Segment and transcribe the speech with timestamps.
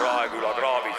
[0.00, 0.96] Raeküla kraavis.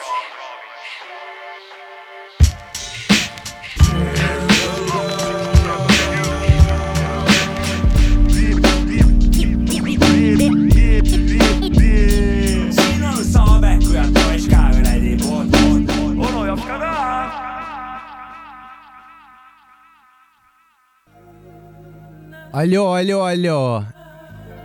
[22.51, 23.83] Алло, алло, алло.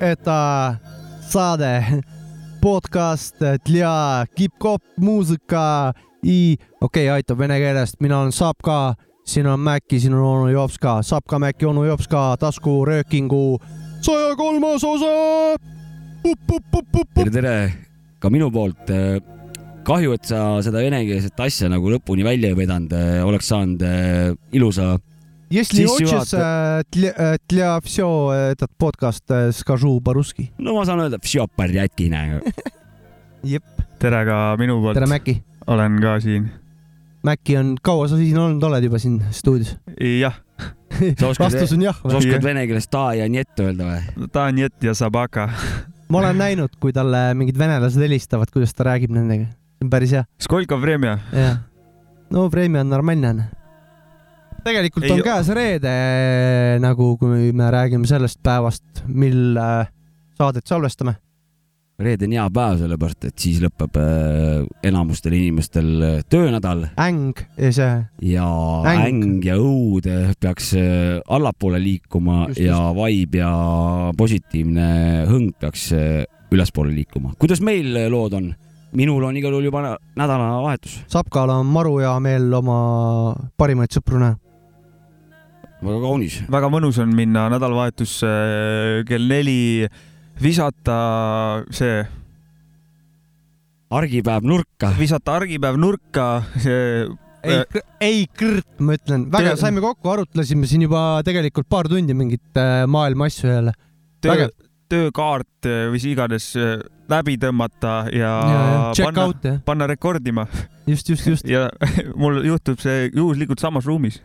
[0.00, 0.80] Это
[1.28, 1.84] Сада.
[2.63, 9.59] podcast для hip-hop muusika i okei okay, , aitab vene keelest , mina olen Sapka , siin on
[9.59, 13.59] Mäkki , siin on onu Jopska , Sapka , Mäkki , onu Jopska , taskuröökingu
[14.01, 15.13] saja kolmas osa .
[17.15, 17.55] tere , tere
[18.19, 18.91] ka minu poolt .
[19.87, 22.91] kahju , et sa seda venekeelset asja nagu lõpuni välja ei vedanud ,
[23.25, 24.97] oleks saanud äh, ilusa .
[25.53, 28.05] Если Sissejuhatav- хочешь э, для, э, для все
[28.53, 30.51] этот подкаст э, скажу по-русски .
[30.59, 31.17] no ma saan öelda ,
[33.43, 33.63] jep ,
[33.99, 35.41] tere ka minu poolt tere , Mäkki .
[35.67, 36.49] olen ka siin .
[37.25, 39.73] Mäkki on , kaua sa siin olnud oled juba siin stuudios ?
[39.97, 40.37] jah ,
[41.19, 42.17] Sa oskad- vastus on jah sa või ?
[42.21, 44.29] oskad vene keeles ta ja niet öelda või ?
[44.31, 45.49] Tanjet ja Sabaka .
[46.09, 49.49] ma olen näinud , kui talle mingid venelased helistavad , kuidas ta räägib nendega .
[49.49, 51.17] see on päris hea , Skolko vremja ?
[51.33, 51.57] jah .
[52.29, 53.49] no Vremja on normalne .
[54.64, 55.92] tegelikult Ei- on käes reede
[56.82, 59.86] nagu, kui me räägime sellest päevast, mil äh,
[60.38, 61.16] saadet salvestame.
[61.98, 67.92] reede on hea päev, sellepärast et siis lõpeb äh, enamustel inimestel töönädal äng ja see,
[68.34, 68.48] ja
[68.90, 69.04] Äng.
[69.04, 70.08] äng ja õud
[70.42, 70.72] peaks
[71.28, 73.52] allapoole liikuma Just, just, ja vibe ja
[74.18, 74.88] positiivne
[75.30, 75.92] hõng peaks
[76.50, 77.32] ülespoole liikuma.
[77.38, 78.54] kuidas meil lood on?
[78.94, 84.18] minul on igal juhul juba nä- nädalavahetus, Sapkal on maru hea meel oma parimaid sõpru
[84.22, 84.36] näha.
[85.84, 86.40] Väga kaunis.
[86.50, 88.32] väga mõnus on minna nädalavahetusse
[89.08, 89.88] kell neli,
[90.42, 90.98] visata
[91.74, 92.02] see,
[93.94, 94.94] argipäev nurka.
[94.98, 97.06] visata argipäev nurka, see
[97.44, 101.88] ei Äh,, ei kõrt, ma ütlen, väga Töö- saime kokku, arutlesime siin juba tegelikult paar
[101.92, 103.74] tundi mingit äh, maailma asju jälle.
[104.24, 104.54] Vägev.,
[104.94, 106.78] töökaart või mis iganes äh,
[107.10, 108.30] läbi tõmmata ja,
[108.94, 110.46] check panna, out jah, panna rekordima.
[110.86, 111.48] Just, just, just.
[111.50, 111.66] Ja
[112.20, 114.20] mul juhtub see juhuslikult samas ruumis.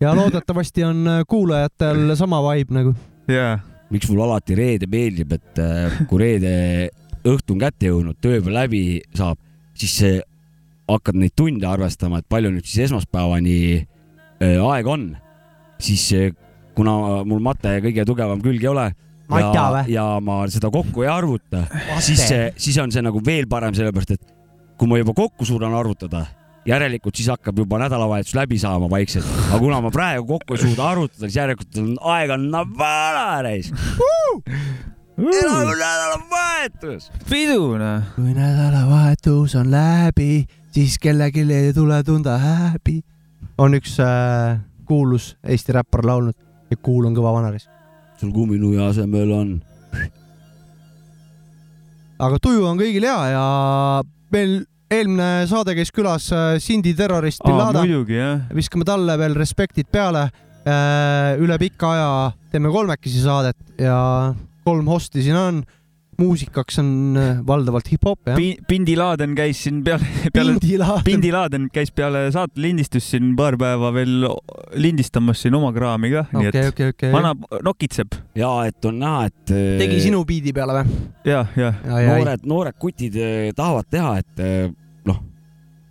[0.00, 2.94] ja loodetavasti on äh, kuulajatel sama vibe nagu.
[3.30, 3.58] jaa,
[3.92, 5.60] miks mulle alati reede meeldib, et
[6.08, 6.54] kui reede
[7.24, 8.84] õhtu on kätte jõudnud, tööpäev läbi
[9.16, 9.38] saab,
[9.78, 9.96] siis
[10.88, 13.56] hakkad neid tunde arvestama, et palju nüüd siis esmaspäevani
[14.42, 15.06] aega on,
[15.80, 16.10] siis
[16.76, 18.90] kuna mul mate kõige tugevam külg ei ole
[19.28, 21.64] Mata ja või?, ja ma seda kokku ei arvuta,
[22.04, 22.24] siis,
[22.60, 24.24] siis on see nagu veel parem, sellepärast et
[24.78, 26.26] kui ma juba kokku suudan arvutada,
[26.68, 30.88] järelikult siis hakkab juba nädalavahetus läbi saama vaikselt, aga kuna ma praegu kokku ei suuda
[30.90, 33.70] arvutada, siis järelikult on aega on nabala reis.
[35.16, 37.10] elame nädalavahetus.
[37.30, 38.12] pidu noh.
[38.16, 43.00] kui nädalavahetus on läbi, siis kellelgi ei tule tunda häbi.
[43.58, 46.36] on üks äh, kuulus Eesti räppar laulnud
[46.70, 47.68] ja kuul on kõva vanaris.
[48.24, 49.50] Sul kumminuia asemel on.
[52.24, 53.44] aga tuju on kõigil hea ja
[54.32, 54.62] meil
[54.94, 58.46] eelmine saade käis külas äh, Sindi terrorist bin Laden.
[58.56, 60.30] viskame talle veel respektid peale.
[60.64, 62.12] üle pika aja
[62.48, 64.32] teeme kolmekesi saadet ja
[64.64, 65.58] kolm hosti siin on.
[66.20, 68.38] Muusikaks on äh, valdavalt hip-hop jah.
[68.68, 70.56] Pindi Laden käis siin peale, peale,
[71.06, 74.28] Pindi Laden käis peale saate lindistust siin paar päeva veel
[74.80, 77.12] lindistamas siin oma kraami ka, nii okei, et okei, okei.
[77.14, 79.42] vana nokitseb ja et on näha, et.
[79.82, 81.02] tegi sinu biidi peale või?
[81.28, 84.44] ja, ja noored, noored kutid eh, tahavad teha, et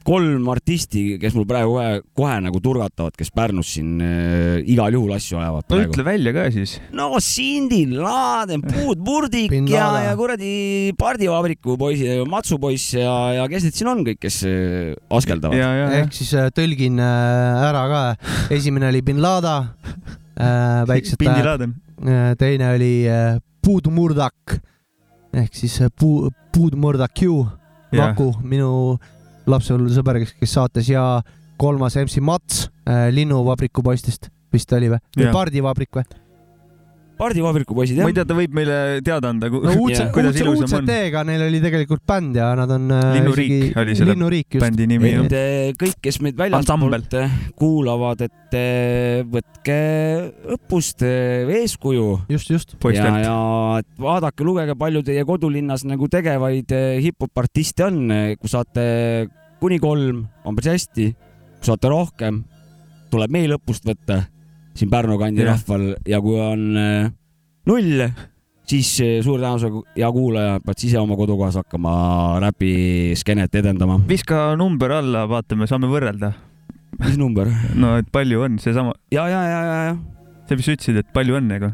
[0.06, 5.14] kolm artisti, kes mul praegu kohe, kohe nagu turgatavad, kes Pärnus siin äh, igal juhul
[5.16, 5.94] asju ajavad no praegu.
[5.94, 6.76] ütle välja ka siis.
[6.96, 13.48] no Sindi, Laaden, Puud, Murdik Bin ja, ja kuradi pardivabriku poisid, Matsu poiss ja, ja
[13.52, 15.58] kes need siin on kõik, kes äh, askeldavad.
[15.60, 18.04] ja, ja, ja ehk siis äh, tõlgin äh, ära ka.
[18.54, 19.72] esimene oli bin Laden
[20.36, 21.80] äh,, väiksed tähed, Laden.
[22.40, 24.60] teine oli äh, Puudmurdak
[25.34, 27.44] ehk siis äh, Puu-, Puudmurdak ju,
[27.94, 28.98] Maku, minu
[29.50, 31.04] lapsepõlvesõber, kes käis saates ja
[31.62, 35.02] kolmas MC Mats äh, linnuvabriku poistest vist oli või?
[35.18, 36.06] või pardivabrik või?
[37.24, 38.18] Pardivabriku poisid ma jah ei.
[38.18, 40.80] tea, ta võib meile teada anda, no uudse, kuidas uudse.
[40.80, 45.12] UCT-ga neil oli tegelikult bänd ja nad on äh, Linnuriik oli selle linnuriik bändi nimi
[45.14, 45.36] jah et.
[45.40, 49.78] eh, kõik, kes meid väljastpoolt eh, kuulavad, et eh, võtke
[50.58, 52.76] õppust eeskuju just, just.
[52.94, 53.38] ja, ja
[54.02, 56.74] vaadake, lugege, palju teie kodulinnas nagu tegevaid
[57.04, 58.06] hip-hop artiste on,
[58.40, 58.84] kui saate
[59.64, 61.10] kuni kolm, on päris hästi.
[61.60, 62.44] kui saate rohkem,
[63.14, 64.26] tuleb meil õppust võtta
[64.78, 65.58] siin Pärnu kandi Jah.
[65.58, 67.10] rahval ja kui on eh,
[67.70, 68.06] null,
[68.70, 71.94] siis eh, suure tõenäosusega hea kuulaja pead ise oma kodukohas hakkama
[72.44, 74.00] räpiskenet edendama.
[74.10, 76.34] viska number alla, vaatame, saame võrrelda.
[77.04, 77.52] mis number?
[77.76, 81.14] no et palju on seesama, ja, ja, ja, ja, ja, see, mis sa ütlesid, et
[81.16, 81.74] palju on nagu,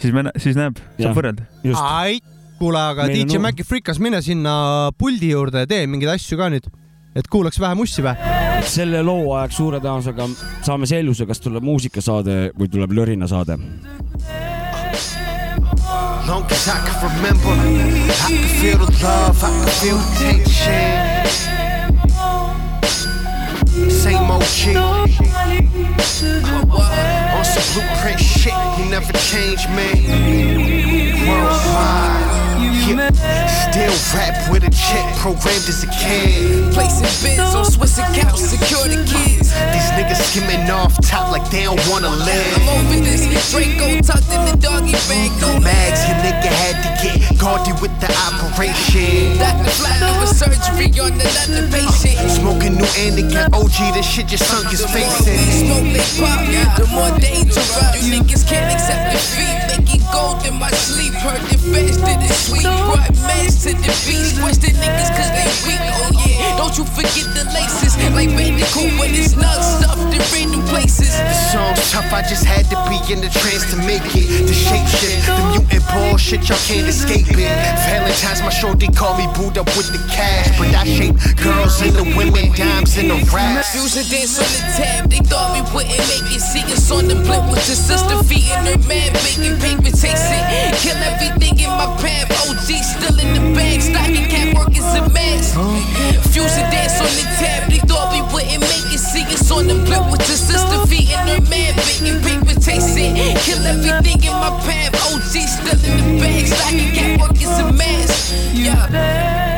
[0.00, 1.48] siis me, siis näeb, saab võrrelda.
[1.64, 1.80] just.
[1.80, 2.20] ai,
[2.60, 4.54] kuule, aga Meil DJ Maci Frikas, mine sinna
[4.98, 6.68] puldi juurde ja tee mingeid asju ka nüüd,
[7.16, 8.49] et kuulaks vähe mussi või?
[8.66, 10.28] Selle loo ajaks suure tõenäosusega
[10.66, 13.56] saame selguse, kas tuleb muusikasaade või tuleb lörinasaade.
[16.28, 17.52] Long as I can remember, I
[18.28, 21.20] can feel the love, I can feel the tension.
[23.90, 24.76] Same old shit.
[24.76, 25.08] On
[27.44, 29.96] some blueprint shit, you never change, man.
[31.26, 32.29] Worldwide.
[32.90, 36.74] Still rap with a check, programmed as a kid.
[36.74, 39.54] Placing bids on Swiss accounts, secure the kids.
[39.70, 42.50] These niggas skimming off top like they don't wanna live.
[42.58, 43.30] I'm over this.
[43.54, 45.30] Draco tucked in the doggy bag.
[45.38, 49.38] No Mags, your nigga had to get gaudy with the operation.
[49.38, 49.70] Dr.
[49.70, 52.26] Flatner with surgery on another patient.
[52.26, 55.38] Smoking new indica OG, this shit just sunk his face in.
[55.62, 56.42] Smoke they pop,
[56.74, 57.70] the more dangerous.
[58.02, 59.78] You niggas can't accept defeat.
[59.78, 61.14] Making gold in my sleep.
[61.14, 61.40] Heard
[62.50, 62.62] sweet.
[62.62, 64.34] Brought mess to the beach.
[64.40, 65.80] Question niggas cause they weak.
[65.80, 67.96] Oh yeah, don't you forget the laces.
[68.14, 71.14] Like Bandicoot when it's nuts stuffed in random places.
[71.16, 74.28] The song's tough, I just had to be in the trance to make it.
[74.44, 77.48] The shape shift, the mutant bullshit, y'all can't escape it.
[77.88, 80.52] Valentine's, my shorty called me booed up with the cash.
[80.58, 83.72] But I shape girls into women, dimes in the raps.
[83.72, 86.42] Fusion dance on the tab, they thought we wouldn't make it.
[86.44, 90.76] See us on the blimp with your sister feet in her man, baking paper it
[90.84, 92.28] Kill everything in my path.
[92.46, 95.56] OG still in the bag, stocking cap work is a mess.
[96.32, 98.99] Fusion dance on the tab, they thought we wouldn't make it.
[99.10, 103.16] See us on the blimp with your sister feet in her man, baking paper chasing.
[103.42, 104.94] Kill everything in my path.
[105.10, 108.32] OG still in the bag, stocking cap work is a mess.
[108.54, 109.49] Yeah.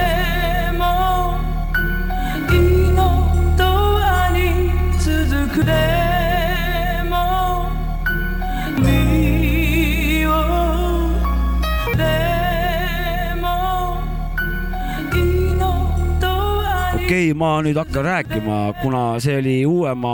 [17.13, 20.13] Okei okay,, ma nüüd hakkan rääkima, kuna see oli uuema,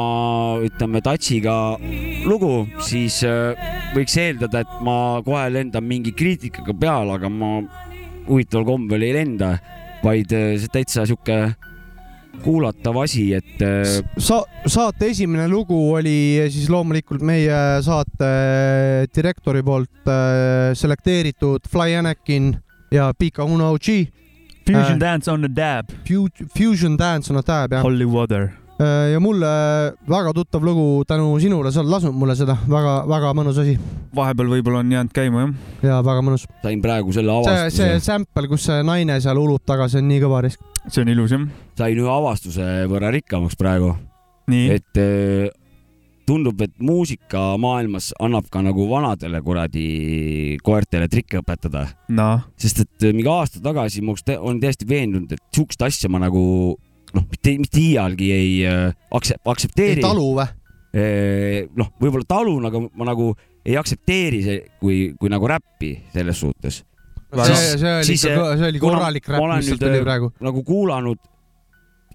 [0.67, 1.77] ütleme, touch'iga
[2.27, 3.55] lugu, siis äh,
[3.95, 7.53] võiks eeldada, et ma kohe lendan mingi kriitikaga peale, aga ma
[8.27, 9.53] huvitaval kombel ei lenda,
[10.03, 11.39] vaid äh, see täitsa sihuke
[12.43, 18.35] kuulatav asi, et äh, sa-, saate esimene lugu oli siis loomulikult meie saate
[19.15, 20.15] direktori poolt
[20.83, 22.56] selekteeritud Fly Anakin
[22.91, 23.93] ja Pika Uno OG
[24.69, 25.00] Fusion Äh.
[25.00, 27.82] Dance on the dab, Fu- Fusion Dance on a tab jah.
[27.82, 28.50] Holy Water.
[29.12, 29.49] ja mulle
[30.06, 33.73] väga tuttav lugu tänu sinule, sa oled lasknud mulle seda väga-väga mõnus asi
[34.15, 35.55] vahepeal võib-olla on jäänud käima jah.
[35.82, 36.44] ja väga mõnus.
[36.62, 40.06] sain praegu selle see, see avastuse, sample, kus see naine seal ulub taga, see on
[40.12, 40.62] nii kõva risk.
[40.87, 41.49] see on ilus jah.
[41.81, 43.97] sain ühe avastuse võrra rikkamaks praegu,
[44.47, 45.50] nii, et äh,
[46.28, 49.86] tundub, et muusikamaailmas annab ka nagu vanadele kuradi
[50.64, 55.32] koertele trikke õpetada noh, sest et äh, mingi aasta tagasi ma oleks- olen täiesti veendunud,
[55.32, 56.42] et siukest asja ma nagu
[57.16, 60.04] noh, mitte, mitte iialgi ei äh, ei aktsepteeri.
[60.04, 60.48] talu või?
[61.78, 63.32] noh, võib-olla talun, aga ma nagu
[63.69, 66.82] ei aktsepteeri see kui, kui nagu räppi selles suhtes.
[67.44, 70.30] see, see oli siis, ikka, see oli korralik räpp, mis nüüd, tuli praegu.
[70.44, 71.20] nagu kuulanud,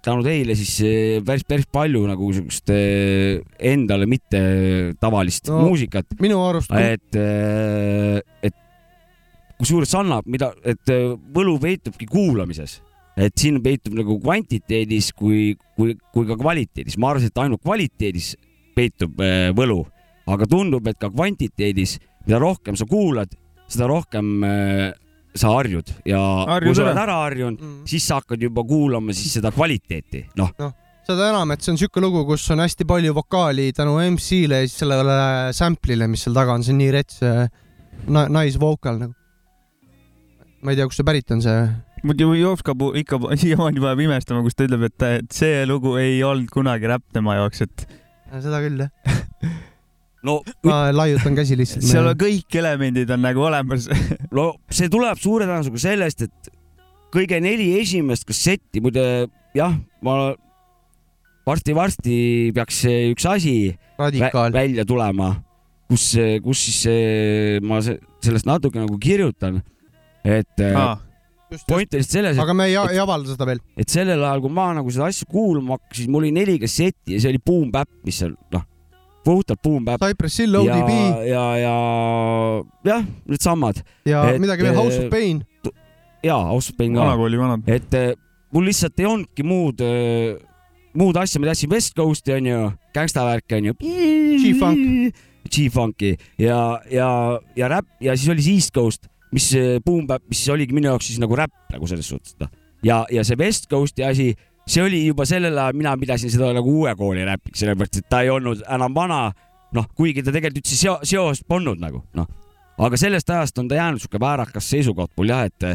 [0.03, 3.39] tänu teile siis äh, päris, päris palju nagu siukest äh,
[3.71, 4.41] endale mitte
[5.01, 7.19] tavalist No, muusikat, minu arust, et,
[8.43, 8.57] et
[9.59, 10.91] kusjuures annab, mida, et
[11.35, 12.79] võlu peitubki kuulamises,
[13.15, 18.33] et siin peitub nagu kvantiteedis kui, kui, kui ka kvaliteedis, ma arvasin, et ainult kvaliteedis
[18.75, 19.21] peitub
[19.55, 19.83] võlu,
[20.33, 23.31] aga tundub, et ka kvantiteedis, mida rohkem sa kuulad,
[23.71, 24.33] seda rohkem
[25.35, 26.91] sa harjud ja Harjud kui sa ära.
[26.91, 27.81] oled ära harjunud, Mm.
[27.89, 30.51] siis sa hakkad juba kuulama siis seda kvaliteeti, noh,
[31.07, 34.67] seda enam, et see on siuke lugu, kus on hästi palju vokaali tänu MC-le ja
[34.67, 35.17] siis sellele
[35.57, 37.19] sample'ile, mis seal taga on, see on nii rets
[38.07, 39.13] na- nice vocal nagu.
[40.63, 41.65] ma ei tea, kust see pärit on, see.
[42.03, 46.21] muidu Jovska pu- ikka siiamaani paneb imestama, kus ta ütleb, et, et see lugu ei
[46.23, 47.87] olnud kunagi räpp tema jaoks, et
[48.31, 48.91] seda küll jah.
[50.23, 51.85] no ma laiutan käsi lihtsalt.
[51.87, 53.89] seal on kõik elemendid on nagu olemas.
[54.37, 56.53] no see tuleb suure tõenäosusega sellest, et
[57.13, 59.05] kõige neli esimest kassetti, muide
[59.57, 59.75] jah,
[60.05, 60.33] ma
[61.47, 62.17] varsti-varsti
[62.55, 64.53] peaks see üks asi vä radikaal.
[64.55, 65.35] välja tulema,
[65.91, 66.13] kus,
[66.43, 69.59] kus siis ma se- sellest natuke nagu kirjutan,
[70.23, 70.97] et ah.
[71.67, 73.59] point oli lihtsalt selles, aga me ei, ei avalda seda veel.
[73.77, 77.23] et sellel ajal, kui ma nagu seda asja kuulama hakkasin, mul oli neli kassetti ja
[77.23, 78.63] see oli Boom Bap, mis seal noh,
[79.23, 80.91] puhtalt Boom Bap Cypress Hill, ja ODB,
[81.29, 81.75] ja, ja
[82.87, 85.43] jah, needsamad ja et, midagi veel, House äh, of Pain.
[86.23, 87.67] ja House of Pain ka, vanakooli vanad.
[87.67, 88.11] et äh,
[88.53, 89.83] mul lihtsalt ei olnudki muud,
[90.99, 92.57] muud asja, ma teadsin West Coast'i onju,
[92.93, 93.77] gängstavärki onju.
[93.81, 95.21] G-Funk.
[95.53, 97.09] G-Funki ja, ja,
[97.57, 99.49] ja räpp ja siis oli see East Coast, mis
[99.85, 102.51] Boom Bap, mis oligi minu jaoks siis nagu räpp nagu selles suhtes noh.
[102.85, 104.31] ja, ja see West Coast'i asi,
[104.67, 108.21] see oli juba sellel ajal, mina pidasin seda nagu uue kooli räpiks, sellepärast et ta
[108.23, 109.25] ei olnud enam vana,
[109.75, 112.29] noh, kuigi ta tegelikult üldse seo-, seost polnud nagu noh,
[112.83, 115.65] aga sellest ajast on ta jäänud sihuke väärakas seisukoht mul jah, et,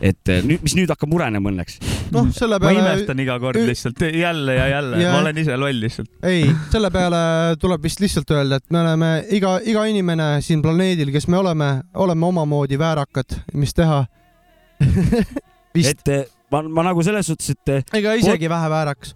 [0.00, 1.76] et nüüd, mis nüüd hakkab murenema õnneks.
[2.14, 5.56] noh, selle ma peale, imestan iga kord lihtsalt jälle ja jälle, Ja- ma olen ise
[5.60, 6.08] loll lihtsalt.
[6.22, 7.20] ei, selle peale
[7.60, 11.72] tuleb vist lihtsalt öelda, et me oleme iga, iga inimene siin planeedil, kes me oleme,
[11.94, 14.04] oleme omamoodi väärakad, mis teha.
[15.76, 19.14] vist, et ma, ma nagu selles suhtes, et ega isegi vähe väärakas.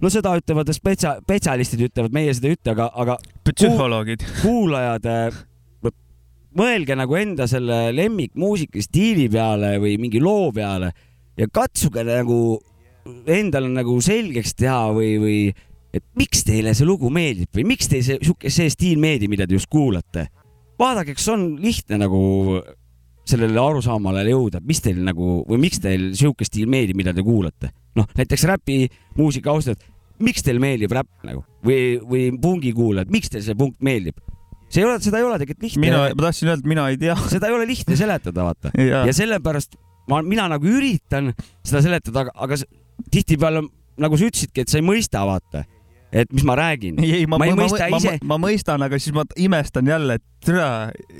[0.00, 3.18] no seda ütlevad spetsia-, spetsialistid ütlevad, meie seda ei ütle, aga, aga
[3.50, 4.24] psühholoogid.
[4.42, 5.08] kuulajad,
[6.56, 10.90] mõelge nagu enda selle lemmikmuusika stiili peale või mingi loo peale
[11.38, 12.58] ja katsuge nagu
[13.30, 15.38] endale nagu selgeks teha või, või
[15.94, 19.56] et miks teile see lugu meeldib või miks teile see see stiil meeldib, mida te
[19.56, 20.28] just kuulate.
[20.78, 22.20] vaadake, kas on lihtne nagu
[23.28, 27.72] sellele arusaamale jõuda, mis teil nagu või miks teil sihuke stiil meeldib, mida te kuulate.
[27.98, 29.82] noh, näiteks räpimuusika austajad,
[30.22, 34.18] miks teile meeldib räpp nagu või, või pungi kuulajad, miks teile see punkt meeldib?
[34.70, 36.98] see ei ole, seda ei ole tegelikult lihtne mina, ma tahtsin öelda, et mina ei
[37.00, 37.16] tea.
[37.32, 38.70] seda ei ole lihtne seletada, vaata.
[38.90, 39.74] ja ja sellepärast
[40.10, 41.32] ma, mina nagu üritan
[41.66, 42.60] seda seletada, aga, aga
[43.10, 43.64] tihtipeale
[44.00, 45.64] nagu sa ütlesidki, et sa ei mõista, vaata,
[46.12, 46.96] et mis ma räägin.
[47.04, 49.86] ei, ma, Ma ei ma, mõista ma, ise- ma, ma mõistan, aga siis ma imestan
[49.86, 50.64] jälle, et tere,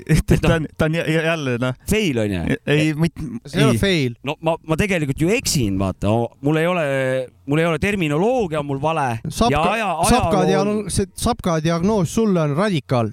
[0.07, 2.41] et noh- ta on, ta on jä- jälle noh, Fail on ju.
[2.67, 4.15] ei, mitte, see ei ole fail.
[4.27, 6.83] no ma, ma tegelikult ju eksin, vaata, mul ei ole,
[7.47, 9.19] mul ei ole terminoloogia on mul vale.
[9.29, 9.77] Sapka,
[10.09, 13.11] Sapka diagnoos, Sapka diagnoos sulle on radikaal.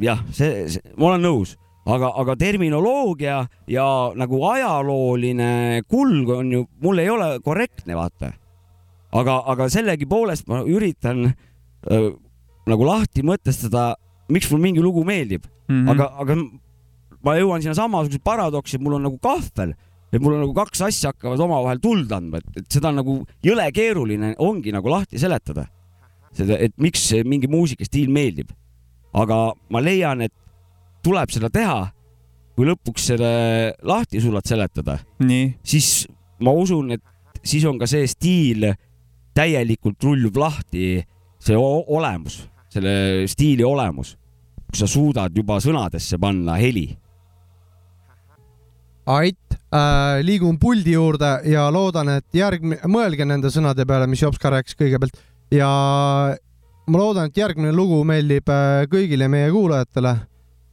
[0.00, 1.52] jah, see, see, ma olen nõus,
[1.86, 3.84] aga, aga terminoloogia ja
[4.18, 8.32] nagu ajalooline kulg on ju, mul ei ole korrektne, vaata.
[9.14, 12.10] aga, aga sellegipoolest ma üritan äh,
[12.70, 13.94] nagu lahti mõtestada,
[14.32, 15.74] miks mulle mingi lugu meeldib mm.
[15.74, 15.90] -hmm.
[15.94, 16.38] aga, aga
[17.24, 19.74] ma jõuan sinna samasuguse paradoksi, et mul on nagu kahvel,
[20.12, 23.20] et mul on nagu kaks asja hakkavad omavahel tuld andma, et, et seda on nagu
[23.44, 25.66] jõle keeruline ongi nagu lahti seletada.
[26.34, 28.50] seda, et miks mingi muusikastiil meeldib
[29.14, 29.38] aga
[29.70, 30.34] ma leian, et
[31.04, 31.86] tuleb seda teha,
[32.54, 33.30] kui lõpuks selle
[33.86, 34.98] lahti suudad seletada,
[35.66, 36.06] siis
[36.42, 38.72] ma usun, et siis on ka see stiil
[39.34, 40.98] täielikult rullub lahti,
[41.42, 44.14] see olemus, selle stiili olemus,
[44.68, 46.88] kui sa suudad juba sõnadesse panna heli.
[49.04, 54.40] Ait äh,, liigun puldi juurde ja loodan, et järgmine, mõelge nende sõnade peale, mis Jops
[54.40, 55.18] ka rääkis kõigepealt
[55.52, 55.68] ja
[56.86, 60.14] ma loodan, et järgmine lugu meeldib äh, kõigile meie kuulajatele.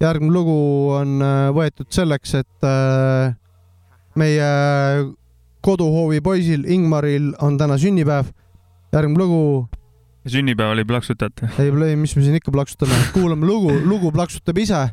[0.02, 0.58] järgmine lugu
[0.98, 3.34] on äh, võetud selleks, et äh,
[4.16, 4.50] meie
[5.62, 8.32] koduhoovi poisil Ingmaril on täna sünnipäev.
[8.94, 9.70] Järgmine lugu,
[10.28, 11.50] sünnipäeval ei plaksutate.
[11.60, 14.88] ei, ei, mis me siin ikka plaksutame, kuulame lugu, lugu plaksutab ise.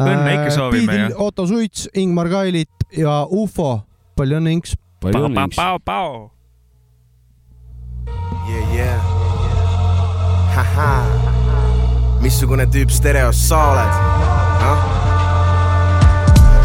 [0.00, 1.16] Õnne ikka soovime, jah.
[1.20, 3.80] Otto Suits, Ingmar Kailit ja Ufo,
[4.16, 4.76] palju õnne, Inks.
[5.02, 5.58] palju õnne, Inks.
[5.84, 6.30] pau.
[8.50, 9.10] Yeah, yeah.
[10.54, 10.94] Haha.
[12.20, 14.00] missugune tüüp stereos sa oled
[14.66, 14.99] ah??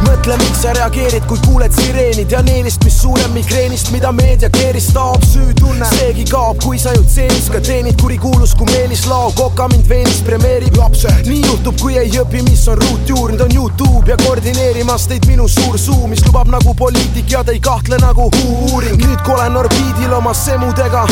[0.05, 4.88] mõtle, miks sa reageerid, kui kuuled sireenid ja neelist, mis suurem migreenist, mida meedia keeris
[4.95, 9.67] taob, süütunne seegi kaob, kui sa ju tseenis ka teenid, kurikuulus kui Meelis Lao, koka
[9.71, 11.12] mind veenis premeerib lapse.
[11.25, 15.47] nii juhtub, kui ei õpi, mis on ruutjuur, nüüd on Youtube ja koordineerimas teid minu
[15.51, 18.97] suur suu, mis lubab nagu poliitik ja te ei kahtle nagu uuring.
[19.01, 21.05] nüüd kui olen orbiidil oma semudega,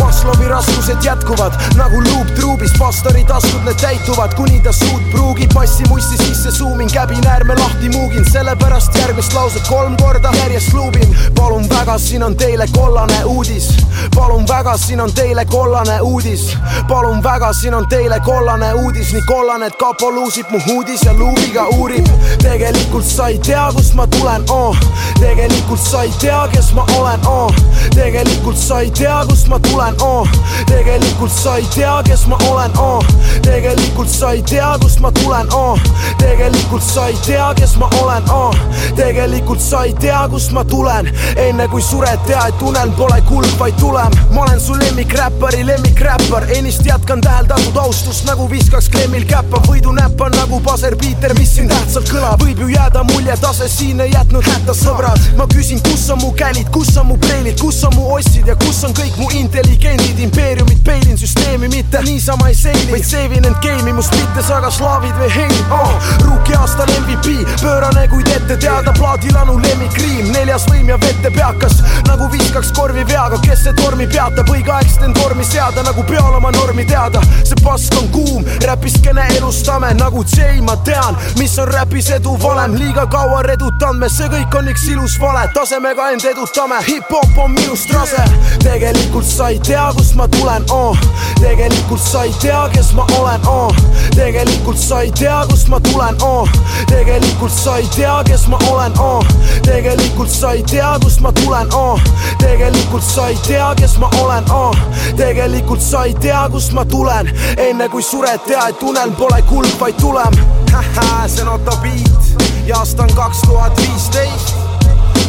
[0.00, 6.18] Maslowi raskused jätkuvad nagu luup truubis, pastori taskud need täituvad, kuni ta suud pruugib, massimussi
[6.20, 11.16] sisse suumin, käbin äärme lahti muugin, sellepärast järgmist lauset kolm korda järjest luubin.
[11.34, 13.76] palun väga, siin on teile kollane uudis,
[14.14, 16.56] palun väga, siin on teile kollane uudis,
[16.88, 21.12] palun väga, siin on teile kollane uudis, nii kollane, et kapo luusib mu huudis ja
[21.12, 22.06] luubiga uurib.
[22.42, 24.76] tegelikult sa ei tea, kust ma tulen, oh,
[25.20, 27.52] tegelikult sa ei tea, kes ma olen, oh,
[27.94, 30.28] tegelikult sa ei tea, kust ma tulen, oh,
[30.66, 33.04] tegelikult sa ei tea, kes ma olen, oh,
[33.42, 35.78] tegelikult sa ei tea, kust ma tulen, oh,
[36.18, 38.54] tegelikult sa ei tea, kes ma olen, oh,
[38.96, 43.50] tegelikult sa ei tea, kust ma tulen, enne kui sured, tea, et unen pole kulg,
[43.58, 44.12] vaid tulem.
[44.34, 50.34] ma olen su lemmikräppari lemmikräppar, ennist jätkan täheldatud austust nagu viskaks Kreml käppa, võidunäpp on
[50.38, 54.74] nagu Paser-Piiter, mis siin tähtsalt kõlab, võib ju jääda mulje, tase siin ei jätnud hätta,
[54.76, 55.20] sõbrad.
[55.36, 58.56] ma küsin, kus on mu kälid, kus on mu preilid, kus on mu ossid ja
[58.62, 63.60] kus on kõik mu intelligendid, impeeriumit peilin süsteemi, mitte niisama ei seili, vaid seevin end
[63.64, 65.94] game'i, must mitte saga slaavid või hein oh,.
[66.26, 67.42] Rookie aastal MVP,
[67.86, 73.38] pöörane kuid ette teada, plaadilanu lemmikriim, neljas võim ja vette peakas, nagu viskaks korvi veaga,
[73.44, 77.20] kes see tormi peatab, õigeaegselt end vormi seada, nagu peal oma normi teada.
[77.44, 82.74] see pask on kuum, räpiskene elustame nagu J, ma tean, mis on räpis edu valem,
[82.74, 87.54] liiga kaua redutanud me, see kõik on üks ilus vale, tasemega end edutame, hip-hop on
[87.54, 88.24] minust rase.
[88.64, 90.98] tegelikult sa ei tea, kust ma tulen oh.,
[91.40, 93.74] tegelikult sa ei tea, kes ma olen oh.,
[94.16, 96.48] tegelikult sa ei tea, kust ma tulen oh.,
[96.90, 99.24] tegelikult sa ei tea, kes ma olen oh.,
[99.62, 102.00] tegelikult sa ei tea, kust ma tulen oh.,
[102.38, 104.76] tegelikult sa ei tea, kes ma olen oh.,
[105.16, 109.72] tegelikult sa ei tea, kust ma tulen, enne kui sured, tea, et unelm pole kulg,
[109.80, 110.38] vaid tulem.
[111.32, 114.54] see on Otto Beat ja aasta on kaks tuhat viisteist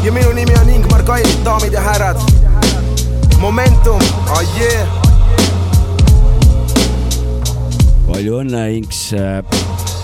[0.04, 2.22] ja minu nimi on Ingmar Kairit, daamid ja härrad.
[3.40, 4.88] Momentum, ah yeah.
[8.08, 9.12] palju õnne, Inks.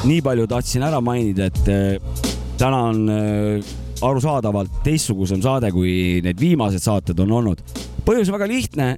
[0.04, 6.40] nii palju tahtsin ära mainida, et äh, täna on äh, arusaadavalt teistsugusem saade, kui need
[6.40, 7.62] viimased saated on olnud.
[8.06, 8.96] põhjus väga lihtne.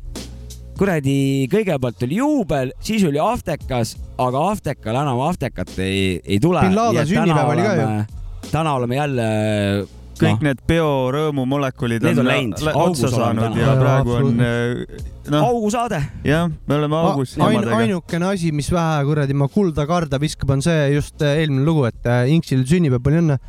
[0.76, 6.66] kuradi, kõigepealt oli juubel, siis oli Aftekas, aga Aftekal enam Aftekat ei, ei tule.
[6.68, 8.50] Bin Laden sünnipäev oli ka ju..
[8.52, 9.28] täna oleme jälle.
[10.20, 12.64] Kõik need biorõõmu molekulid Need on, on läinud.
[12.82, 15.32] otsa saanud ja praegu on absoluutselt.
[15.34, 16.02] noh, augusaade.
[16.28, 17.80] jah, me oleme augus Ain, jamadega.
[17.84, 21.86] ainukene asi, mis vähe kuradi ma kulda karda viskab, on see just äh, eelmine lugu,
[21.90, 23.40] et äh, Inksil sünnipäev, palju õnne.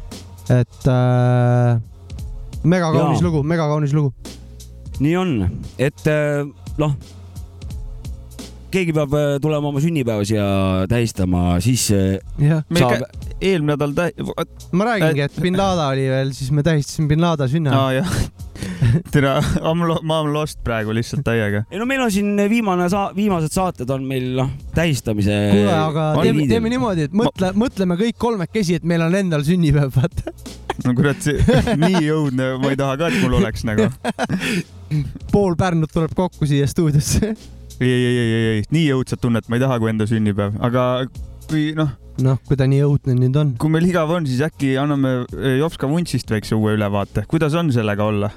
[0.56, 1.76] et äh,
[2.66, 4.12] megakaunis lugu, megakaunis lugu.
[5.00, 5.37] nii on,
[5.78, 6.08] et
[6.80, 6.96] noh,
[8.76, 10.47] keegi peab äh, tulema oma sünnipäeva siia
[10.90, 12.18] tähistama, siis äh,
[12.68, 13.06] me saab
[13.40, 14.11] eelmine nädal tä-,
[14.76, 18.12] ma räägingi, et bin Laden oli veel, siis me tähistasime bin sünna aa jah,
[19.14, 21.64] tere, ma olen lost praegu lihtsalt täiega.
[21.71, 25.40] ei no meil on siin viimane saa-, viimased saated on meil noh, tähistamise.
[25.54, 29.92] kuule, aga teeme, teeme niimoodi, et mõtle, mõtleme kõik kolmekesi, et meil on endal sünnipäev,
[29.97, 30.37] vaata.
[30.85, 31.28] no kurat,
[31.80, 33.88] nii õudne ma ei taha ka, et mul oleks nagu.
[35.35, 37.33] pool Pärnut tuleb kokku siia stuudiosse.
[37.80, 40.84] ei, ei, ei, ei, ei, nii õudset tunnet ma ei taha, kui enda sünnipäev, aga
[41.46, 41.90] kui noh,
[42.24, 43.54] noh, kui ta nii õudne nüüd on.
[43.60, 47.72] kui meil igav on, siis äkki anname eh, Jopska vuntsist väikse uue ülevaate, kuidas on
[47.74, 48.32] sellega olla?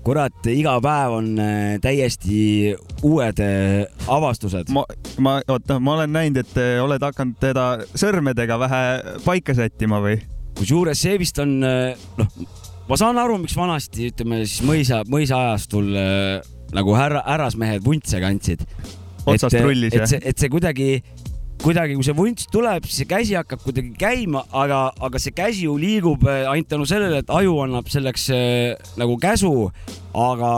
[0.00, 2.72] kurat, iga päev on äh, täiesti
[3.04, 4.72] uued äh, avastused.
[4.74, 4.86] ma,
[5.20, 8.84] ma, oota, ma olen näinud, et oled hakanud teda sõrmedega vähe
[9.26, 10.16] paika sättima või?
[10.58, 12.32] kusjuures see vist on noh,
[12.88, 15.92] ma saan aru, miks vanasti ütleme siis mõisa, mõisaajastul
[16.76, 18.64] nagu härra, härrasmehed vuntse kandsid.
[19.26, 20.08] otsast et, rullis et jah?
[20.08, 20.88] see, et see kuidagi,
[21.62, 25.66] kuidagi, kui see vunts tuleb, siis see käsi hakkab kuidagi käima, aga, aga see käsi
[25.66, 29.52] ju liigub äh, ainult tänu sellele, et aju annab selleks äh, nagu käsu,
[30.16, 30.52] aga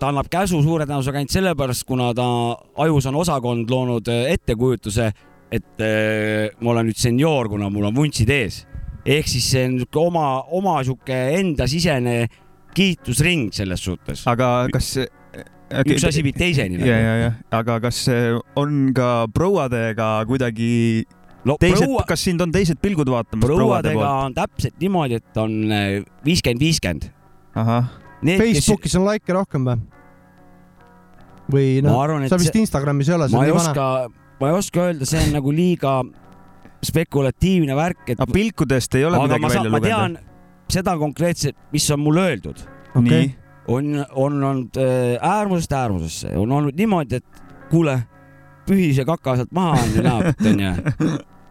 [0.00, 2.26] ta annab käsu suure tõenäosusega ainult sellepärast, kuna ta
[2.84, 5.10] ajus on osakond loonud äh, ettekujutuse,
[5.54, 8.64] et äh, ma olen nüüd senioor, kuna mul on vuntsid ees.
[9.04, 12.14] ehk siis see on niisugune oma, oma sihuke endasisene
[12.74, 14.24] kiitusring selles suhtes.
[14.28, 14.96] aga kas
[15.82, 21.04] üks asi viib teiseni ja, ja, ja, aga kas see on ka prouadega kuidagi
[21.48, 24.28] no teised proua, kas sind on teised pilgud vaatamas prouade prouadega poolt?
[24.28, 25.90] on täpselt niimoodi, et on äh,
[26.26, 27.10] viiskümmend, viiskümmend.
[28.24, 29.78] Need, kes, Facebookis on likee rohkem või?
[31.52, 33.54] või ma noh, arvan, et sa vist see, Instagramis ei ole, see ma on ei
[33.54, 33.88] oska,
[34.40, 35.96] ma ei oska öelda, see on nagu liiga
[36.84, 40.18] spekulatiivne värk, et aga pilkudest ei ole aga midagi ma, välja saan, ma lugeda tean?
[40.74, 42.62] seda konkreetselt, mis on mulle öeldud,
[42.96, 43.34] nii, on,
[43.68, 47.98] on olnud äh, äärmusest äärmusesse, on olnud niimoodi, et kuule,
[48.68, 50.74] pühi see kaka sealt maha onju näolt onju.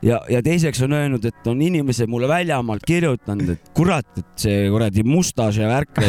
[0.10, 4.70] ja, ja teiseks on öelnud, et on inimesed mulle väljamaalt kirjutanud, et kurat, et see
[4.72, 6.04] kuradi mustaaž ja värk,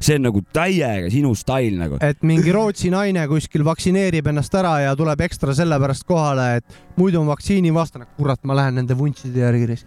[0.00, 2.00] see on nagu täiega sinu stail nagu.
[2.04, 7.22] et mingi Rootsi naine kuskil vaktsineerib ennast ära ja tuleb ekstra sellepärast kohale, et muidu
[7.22, 8.10] on vaktsiinivastane.
[8.16, 9.82] kurat, ma lähen nende vuntside järgi.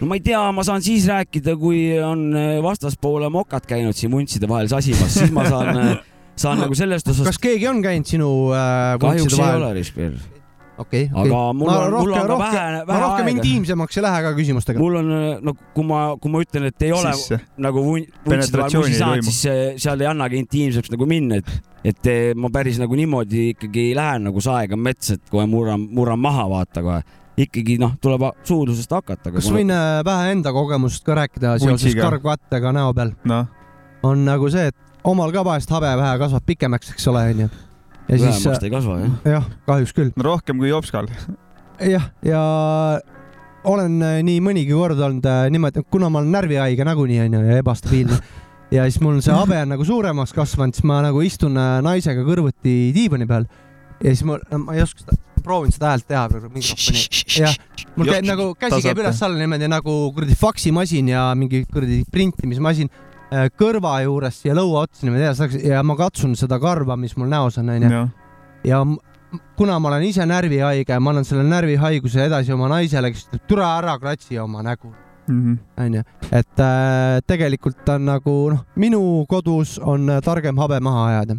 [0.00, 4.12] No ma ei tea, ma saan siis rääkida, kui on äh, vastaspoole mokad käinud siin
[4.14, 5.98] vuntside vahel sasimas, siis ma saan,
[6.36, 9.62] saan nagu sellest osast kas keegi on käinud sinu äh, kahjuks vuntside ei vahel?
[9.62, 10.16] ole Rispil.
[10.78, 11.26] okei, okei.
[11.26, 13.34] aga mul ma on, mul rohkem, on ka rohkem, vähe, vähe rohkem aega.
[13.36, 14.82] intiimsemaks ei lähe ka küsimustega.
[14.82, 15.12] mul on
[15.46, 17.38] no kui ma, kui ma ütlen, et ei ole sisse.
[17.68, 21.52] nagu vun- vuntside vahel Penetratsiooni ei saanud, siis seal ei annagi intiimseks nagu minna, et,
[21.92, 26.18] et eh, ma päris nagu niimoodi ikkagi lähen nagu saega metsa, et kohe murran, murran
[26.18, 27.04] maha, vaata kohe.
[27.40, 29.32] Ikkagi noh, tuleb suudlusest hakata.
[29.34, 33.14] kas võin äh, vähe enda kogemusest ka rääkida seoses karvkattega näo peal?
[33.28, 33.48] noh,
[34.06, 37.48] on nagu see, et omal ka vahest habe vähe kasvab pikemaks, eks ole, onju.
[38.08, 39.18] ja siis vähemasti ei kasva jah.
[39.36, 40.14] jah, kahjuks küll.
[40.28, 41.10] rohkem kui Jopskal.
[41.80, 42.44] jah, ja
[43.64, 47.60] olen äh, nii mõnigi kord olnud äh, niimoodi, kuna ma olen närvihaige nagunii onju ja
[47.64, 48.20] ebastabiilne
[48.74, 52.24] ja siis mul see habe on nagu suuremaks kasvanud, siis ma nagu istun äh, naisega
[52.26, 53.48] kõrvuti diivani peal
[54.02, 57.04] ja siis ma, ma ei oska seda, proovin seda häält teha praegu mikrofoni.
[57.38, 57.54] jah,
[57.96, 63.48] mul käib nagu käsi käib üles-alla niimoodi nagu kuradi faksimasin ja mingi kuradi printimismasin äh,
[63.60, 67.58] kõrva juures ja lõua otsa niimoodi edasi ja ma katsun seda karva, mis mul näos
[67.62, 68.04] on onju
[68.64, 68.80] ja
[69.58, 73.64] kuna ma olen ise närvihaige, ma annan selle närvihaiguse edasi oma naisele, kes ütleb, tule
[73.66, 74.92] ära kratsi oma nägu,
[75.28, 75.54] Mhm.
[75.80, 76.02] onju.
[76.32, 81.36] et äh, tegelikult on nagu noh, minu kodus on äh, targem habe maha ajada.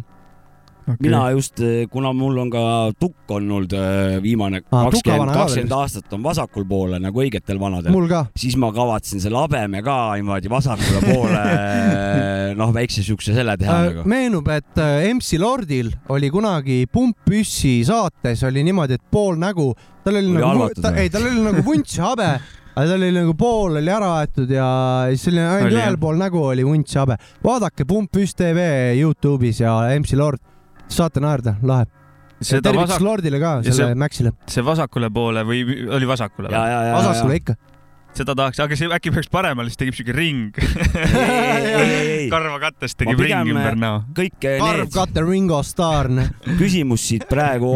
[1.00, 2.62] Mina just, kuna mul on ka
[3.00, 7.96] tukk olnud äh, viimane Aa, kakskümmend, kakskümmend aastat on vasakul poole nagu õigetel vanadel,
[8.38, 11.42] siis ma kavatsen selle habeme ka niimoodi vasakule poole
[12.60, 14.04] noh, väikse siukse selle teha äh, nagu.
[14.08, 19.72] meenub, et äh, MC Lordil oli kunagi Pumppüssi saates oli niimoodi, et pool nägu,
[20.04, 22.28] tal oli Oli nagu ta, ei, tal oli nagu vunts habe,
[22.76, 24.66] aga tal oli nagu pool oli ära aetud ja
[25.12, 27.18] siis oli ainult ühel pool nägu oli vunts habe.
[27.44, 28.68] vaadake Pumppüss tv
[29.00, 30.42] Youtube'is ja MC Lord,
[30.88, 31.86] saate naerda, lahe.
[32.40, 36.60] seda tervitus vasak, Lordile ka, selle see- Maxile, see vasakule poole või oli vasakule ja,
[36.60, 36.70] või?
[36.70, 37.54] ja, ja, vasakule ikka.
[38.16, 40.52] seda tahaks, aga see äkki peaks paremale, siis tekib siuke ring.
[40.56, 44.02] ei, ei, ei, karva kattest Ma tekib pigem- ring ümber näo.
[44.16, 46.08] kõik Karv need Katte Ringo Starr,
[46.60, 47.74] küsimus siit praegu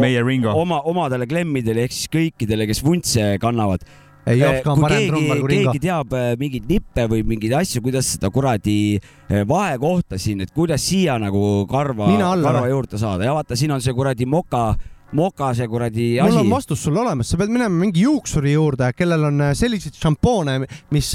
[0.55, 3.85] oma, omadele klemmidele ehk siis kõikidele, kes vuntse kannavad.
[4.27, 5.83] Ei Jopska on kui parem keegi trummar, kui Ringo keegi.
[5.87, 10.85] teab äh, mingeid nippe või mingeid asju, kuidas seda kuradi äh, vahekohta siin, et kuidas
[10.85, 14.75] siia nagu karva, karva juurde saada ja vaata, siin on see kuradi moka,
[15.17, 16.53] moka see kuradi mul on asi.
[16.53, 20.59] vastus sulle olemas, sa pead minema mingi juuksuri juurde, kellel on selliseid šampoone,
[20.93, 21.11] mis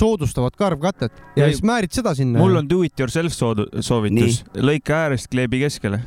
[0.00, 2.40] soodustavad karvkatet ja Ei, siis määrid seda sinna.
[2.40, 6.00] mul on do it yourself soovitus, lõika äärest, kleebi keskele.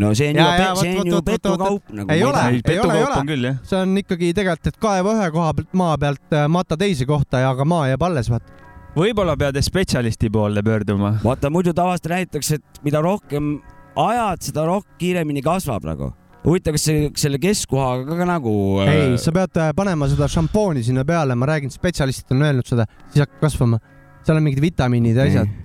[0.00, 2.12] No see on Ja, ju see on ju petukaup nagu.
[2.12, 2.44] Ei ole.
[2.48, 3.54] ei, ole, ei ole.
[3.62, 7.42] see on ikkagi tegelikult, et kaeva ühe koha pealt maa pealt äh, mata teise kohta
[7.44, 8.54] ja aga maa jääb alles, vaata.
[8.98, 11.16] võib-olla pead spetsialisti poole pöörduma.
[11.24, 13.58] vaata muidu tavaliselt räägitakse, et mida rohkem
[13.98, 16.12] ajad, seda rohkem kiiremini kasvab nagu.
[16.46, 18.52] huvitav, kas see selle keskkohaga ka, nagu
[18.84, 22.68] äh, ei, sa pead äh, panema seda šampooni sinna peale, ma räägin, spetsialistid on öelnud
[22.68, 23.80] seda, siis hakkab kasvama.
[24.24, 25.56] seal on mingid vitamiinid ja asjad.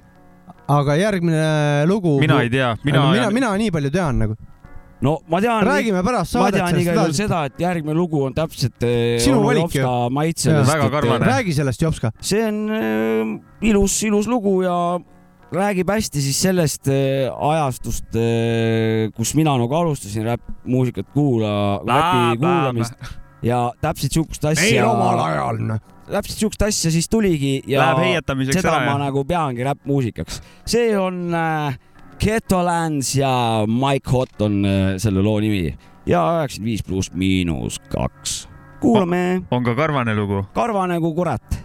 [0.80, 1.44] Aga järgmine
[1.90, 2.18] lugu.
[2.24, 4.36] mina ei tea, mina mina, mina, nii palju tean nagu.
[5.04, 8.36] no ma tean, räägime pärast ma saadet tean igal juhul seda, et järgmine lugu on
[8.36, 9.82] täpselt äh, Sinu valik ju.
[9.82, 10.52] Jopska maitse.
[10.52, 10.68] Jaa.
[10.74, 11.32] Väga karvane.
[11.32, 12.14] räägi sellest, Jopska.
[12.22, 13.34] see on äh,
[13.70, 14.78] ilus, ilus lugu ja
[15.54, 23.14] räägib hästi siis sellest äh, ajastust äh,, kus mina nagu alustasin räppmuusikat kuula, räpi kuulamist
[23.44, 25.60] ja täpselt siukest asja, ajal.
[26.10, 30.42] Täpselt siukest asja siis tuligi ja läheb heietamiseks seda ära ma ja nagu peangi räppmuusikaks.
[30.66, 31.78] see on äh,
[32.20, 35.66] Ghettolands ja Mike Hot on äh, selle loo nimi
[36.10, 38.48] ja üheksakümmend viis pluss miinus kaks.
[38.84, 40.46] kuulame on ka karvane lugu.
[40.54, 41.63] karva nagu kurat.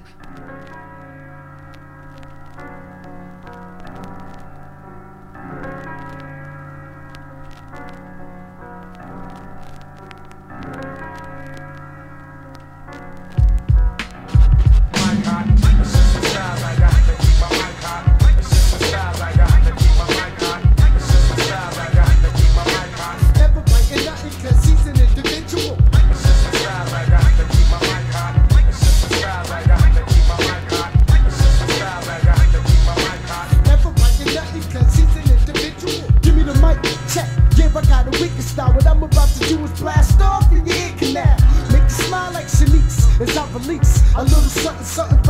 [44.18, 45.28] A little something, something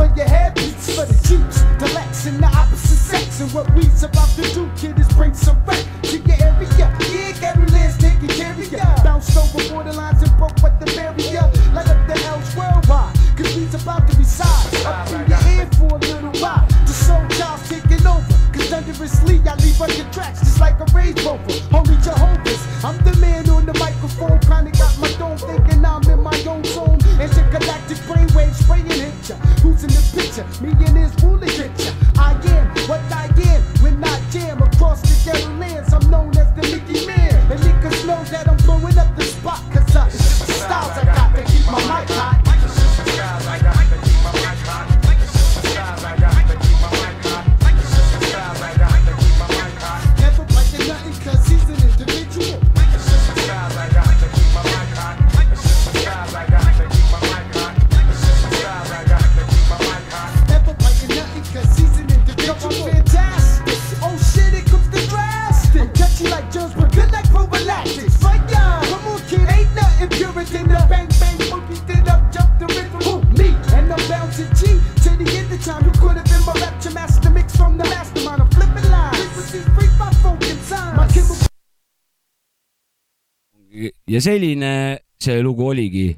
[84.19, 84.71] ja selline
[85.19, 86.09] see lugu oligi,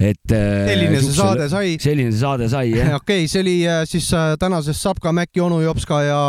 [0.00, 0.32] et.
[0.32, 1.74] selline see saade sai.
[1.80, 2.94] selline see saade sai jah.
[3.00, 6.20] okei, see oli äh, siis äh, tänases Sapka, Mäkki, onu Jopska ja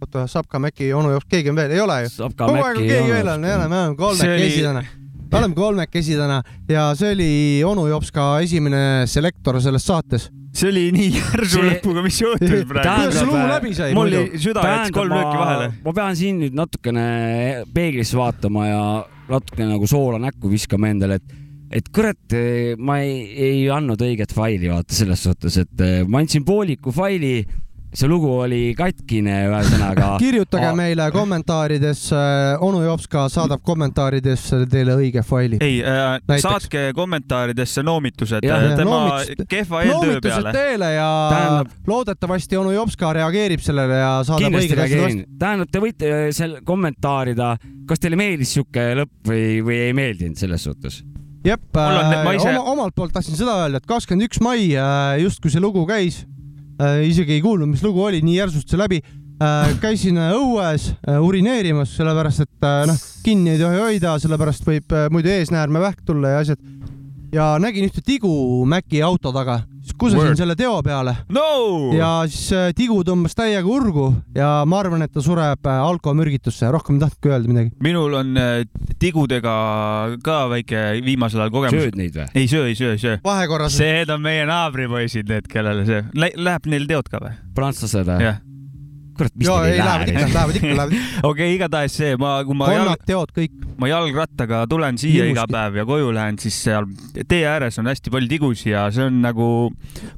[0.00, 2.14] oota, Sapka, Mäkki, onu Jopska, keegi on veel, ei ole ju?
[2.36, 4.84] Kogu aeg on keegi veel on, ei ole, me oleme kolmekesi täna.
[5.26, 6.40] me oleme kolmekesi täna
[6.72, 7.30] ja see oli
[7.68, 10.30] onu Jopska esimene selektor selles saates.
[10.56, 14.16] see oli nii järsu See- lõpuga, mis juhtus kuidas praegu see lugu läbi sai mul
[14.40, 15.68] süda jättis kolm lööki vahele.
[15.84, 17.04] ma pean siin nüüd natukene
[17.76, 18.80] peeglisse vaatama ja
[19.30, 21.42] natukene nagu soola näkku viskama endale, et
[21.76, 22.34] et kurat,
[22.78, 27.40] ma ei, ei andnud õiget faili, vaata selles suhtes, et eh, ma andsin pooliku faili,
[27.96, 30.10] see lugu oli katkine, ühesõnaga.
[30.22, 32.02] kirjutage meile kommentaarides,
[32.60, 35.56] onu Jopska saadab kommentaarides teile õige faili.
[35.64, 40.52] ei äh,, saatke kommentaaridesse noomitused Jah, äh, tema noomitused- kehva eeltöö noomitused peale.
[40.52, 45.16] teele ja Tähendab- loodetavasti onu Jopska reageerib sellele ja saadab kindlasti õiged asjad vastu.
[45.16, 45.38] reageerin.
[45.40, 47.50] tähendab, te võite seal kommentaarida,
[47.88, 51.00] kas teile meeldis sihuke lõpp või, või ei meeldinud selles suhtes.
[51.46, 55.50] jep, ma ise- oma, omalt poolt tahtsin seda öelda, et kakskümmend üks mai äh, justkui
[55.50, 56.24] see lugu käis,
[57.06, 59.02] isegi ei kuulnud, mis lugu oli, nii järsust see läbi.
[59.80, 64.92] käisin äh, õues äh, urineerimas, sellepärast et äh, noh, kinni ei tohi hoida, sellepärast võib
[64.96, 66.60] äh, muidu eesnäärme vähk tulla ja asjad.
[67.32, 68.30] ja nägin ühte tigu
[68.64, 69.60] Maci auto taga,
[69.96, 70.36] Word.
[70.38, 75.12] selle teo peale no ja siis äh, tigu tõmbas täiega urgu ja ma arvan, et
[75.14, 77.72] ta sureb äh, alkomürgitusse, rohkem ei tahtnudki öelda midagi.
[77.82, 78.64] minul on äh,
[79.02, 79.56] tigudega
[80.24, 81.86] ka väike viimasel ajal kogemus.
[81.86, 82.28] sööd neid või?
[82.34, 83.20] ei söö, ei söö, ei söö.
[83.24, 83.78] vahekorras.
[83.82, 87.34] Need on meie naabripoisid, need, kellele see Lä, läheb neil teod ka või?
[87.56, 88.34] prantslased või?
[89.16, 89.20] jah.
[89.20, 90.34] kurat, mis ja teil ei ei lähevad ikka, lähe?
[90.34, 91.10] lähevad ikka, lähevad ikka.
[91.30, 93.58] okei okay,, igatahes see, ma, kui ma konnad, teod, kõik.
[93.80, 96.88] ma jalgrattaga tulen siia Hirmus- iga päev ja koju lähen, siis seal
[97.28, 99.50] tee ääres on hästi palju tigusi ja see on nagu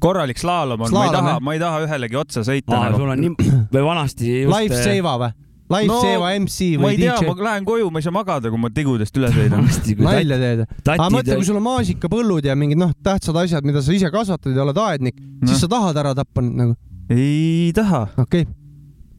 [0.02, 3.02] korralik slaalom on, ma ei taha ma ei taha ühelegi otsa sõita aa, nagu.
[3.02, 4.52] sul on nii, või vanasti just.
[4.52, 5.36] äh, Live Seva või?
[5.68, 7.46] Live No, Seva MC ma või ei tea, DJ ma?
[7.50, 9.66] lähen koju, ma ei saa magada, kui ma tigudest üle sõidan.
[10.00, 10.62] nalja teed?
[10.94, 14.56] aga mõtle, kui sul on maasikapõllud ja mingid noh, tähtsad asjad, mida sa ise kasvatad
[14.56, 15.60] ja oled aednik, siis Noh.
[15.66, 16.78] sa tahad ära tappa neid nagu,
[17.12, 18.06] ei taha.
[18.16, 18.57] okei okay..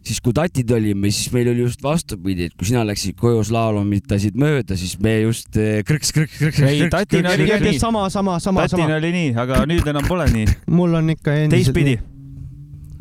[0.05, 4.37] Siis kui tatid olime, siis meil oli just vastupidi, et kui sina läksid koju slaalomitasid
[4.39, 7.81] mööda, siis me just eh, krõks, krõks, krõks, Ei, tatina oli ka nii.
[7.81, 9.01] sama, sama, sama, tatina sama.
[9.01, 10.47] oli nii, aga nüüd enam pole nii.
[10.79, 11.99] mul on ikka endiselt teistpidi.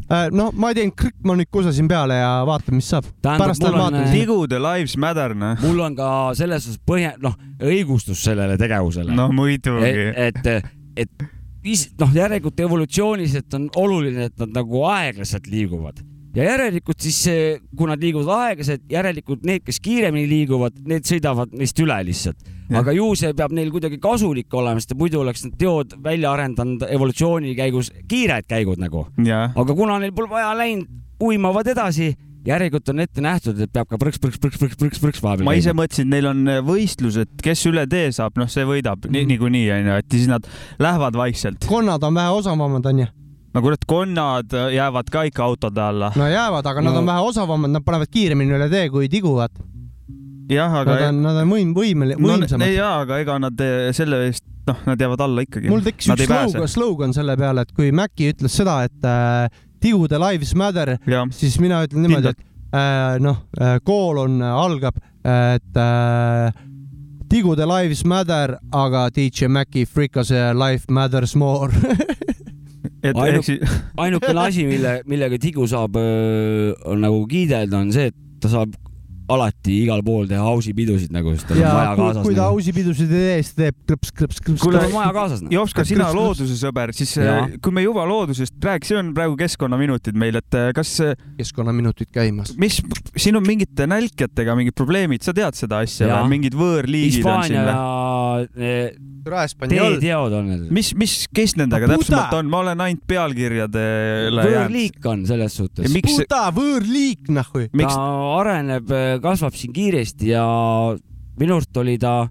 [0.09, 3.09] Äh, no ma teen krõkk, ma nüüd kusasin peale ja vaatan, mis saab.
[3.25, 4.13] Pärast lähen vaatan äh,.
[4.17, 5.57] tigude lives matter, noh.
[5.65, 9.93] mul on ka selles suhtes põhja, noh, õigustus sellele tegevusele no muidugi.
[10.17, 10.71] et, et,
[11.05, 11.27] et
[12.01, 16.01] noh, järelikult evolutsiooniliselt on oluline, et nad nagu aeglaselt liiguvad
[16.39, 17.19] ja järelikult siis,
[17.77, 22.55] kui nad liiguvad aeglaselt, järelikult need, kes kiiremini liiguvad, need sõidavad neist üle lihtsalt.
[22.79, 26.85] Aga ju see peab neil kuidagi kasulik olema, sest muidu oleks need teod välja arendanud
[26.85, 29.07] evolutsiooni käigus kiired käigud nagu.
[29.19, 30.89] aga kuna neil pole vaja läinud,
[31.25, 32.13] uimavad edasi,
[32.47, 35.57] järelikult on ette nähtud, et peab ka prõks, prõks, prõks, prõks, prõks, prõks vahepeal ma
[35.59, 39.67] ise mõtlesin, et neil on võistlused, kes üle tee saab, noh, see võidab ni niikuinii
[39.81, 40.47] onju, et siis nad
[40.79, 41.67] lähevad vaikselt.
[41.69, 43.09] konnad on vähe osavamad, onju.
[43.59, 46.13] No kurat, konnad jäävad ka ikka autode alla.
[46.17, 46.91] no jäävad, aga no.
[46.91, 47.01] nad No.
[47.03, 49.51] on vähe osavamad, nad panevad kiiremini üle tee kui tiguvad.
[50.49, 52.71] jah, aga Nad on, nad on võim, võimel-, no, võimsamad.
[52.73, 55.69] jaa, aga ega nad eh, selle eest, noh, nad jäävad alla ikkagi.
[55.73, 59.51] mul tekkis üks slogan, slogan selle peale, et kui Maci ütles seda, et äh,
[59.83, 60.95] tigude lives matter,
[61.35, 66.65] siis mina ütlen niimoodi, et äh, noh äh,, kool on, algab, et äh,
[67.29, 71.73] tigude lives matter, aga DJ Maci Frikase life matters more.
[73.03, 78.51] ehk siis, ainukene asi, mille, millega Tigu saab on nagu kiidelda, on see, et ta
[78.53, 78.75] saab
[79.29, 82.23] alati igal pool teha ausipidusid nagu, sest tal on ja maja kui, kaasas.
[82.27, 84.63] kui ta ausipidusid ei tee, siis teeb krõps, krõps, krõps.
[84.65, 85.43] Kuule, tal on maja kaasas.
[85.45, 85.53] noh.
[85.53, 89.13] Jopska, Kas- sina kas- looduse sõber, siis eh, kui me juba loodusest räägi, see on
[89.17, 90.95] praegu keskkonnaminutid meil, et eh, kas,
[91.39, 92.55] keskkonnaminutid käimas.
[92.59, 92.81] mis,
[93.17, 97.59] siin on mingite nälkjatega mingid probleemid, sa tead seda asja või mingid võõrliigid on siin
[97.59, 98.49] Hispaania või?
[98.65, 99.83] ja Hispaania.
[99.99, 100.71] teeteod on need.
[100.73, 101.99] mis, mis, kes nendega Puta!
[101.99, 104.55] täpsemalt on, ma olen ainult pealkirjadele jäänud.
[104.55, 105.93] võõrliik on selles suhtes Ja.
[105.93, 107.29] miks, puta võõrliik,
[107.77, 108.07] miks ta
[108.41, 108.93] areneb,
[109.25, 110.45] kasvab siin kiiresti ja
[111.39, 112.29] minu arust oli ta,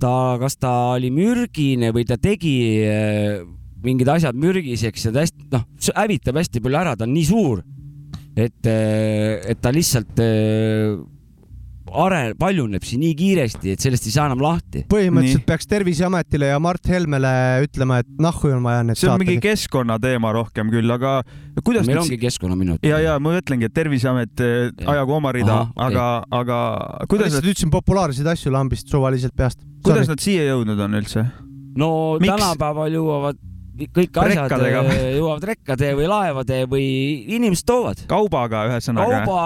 [0.00, 3.40] ta, kas ta oli mürgine või ta tegi eh,
[3.84, 5.64] mingid asjad mürgiseks ja ta hästi, noh,
[5.96, 7.62] hävitab hästi palju ära, ta on nii suur,
[8.36, 10.98] et, et ta lihtsalt eh,
[11.92, 14.84] are-, paljuneb siin nii kiiresti, et sellest ei saa enam lahti.
[14.90, 15.46] põhimõtteliselt Nii.
[15.48, 17.32] peaks Terviseametile ja Mart Helmele
[17.66, 19.48] ütlema, et nahhu on vaja need see on mingi saated.
[19.48, 21.20] keskkonnateema rohkem küll, aga
[21.64, 22.84] kuidas meil nüüd ongi keskkonnaminut.
[22.86, 24.90] ja, ja ma mõtlengi, et Terviseamet eh, Ja.
[24.94, 26.58] ajagu oma rida aga, aga
[27.10, 29.58] kuidas nad, lihtsalt ütlesin populaarseid asju lambist suvaliselt peast.
[29.84, 31.26] kuidas nad siia jõudnud on üldse?
[31.76, 32.32] no Miks?
[32.32, 33.38] tänapäeval jõuavad
[33.88, 34.82] kõik asjad Rekkadega.
[34.92, 36.84] äh, jõuavad rekkade või laevade või
[37.38, 38.04] inimesed toovad.
[38.10, 39.24] kaubaga ühesõnaga.
[39.24, 39.40] kauba,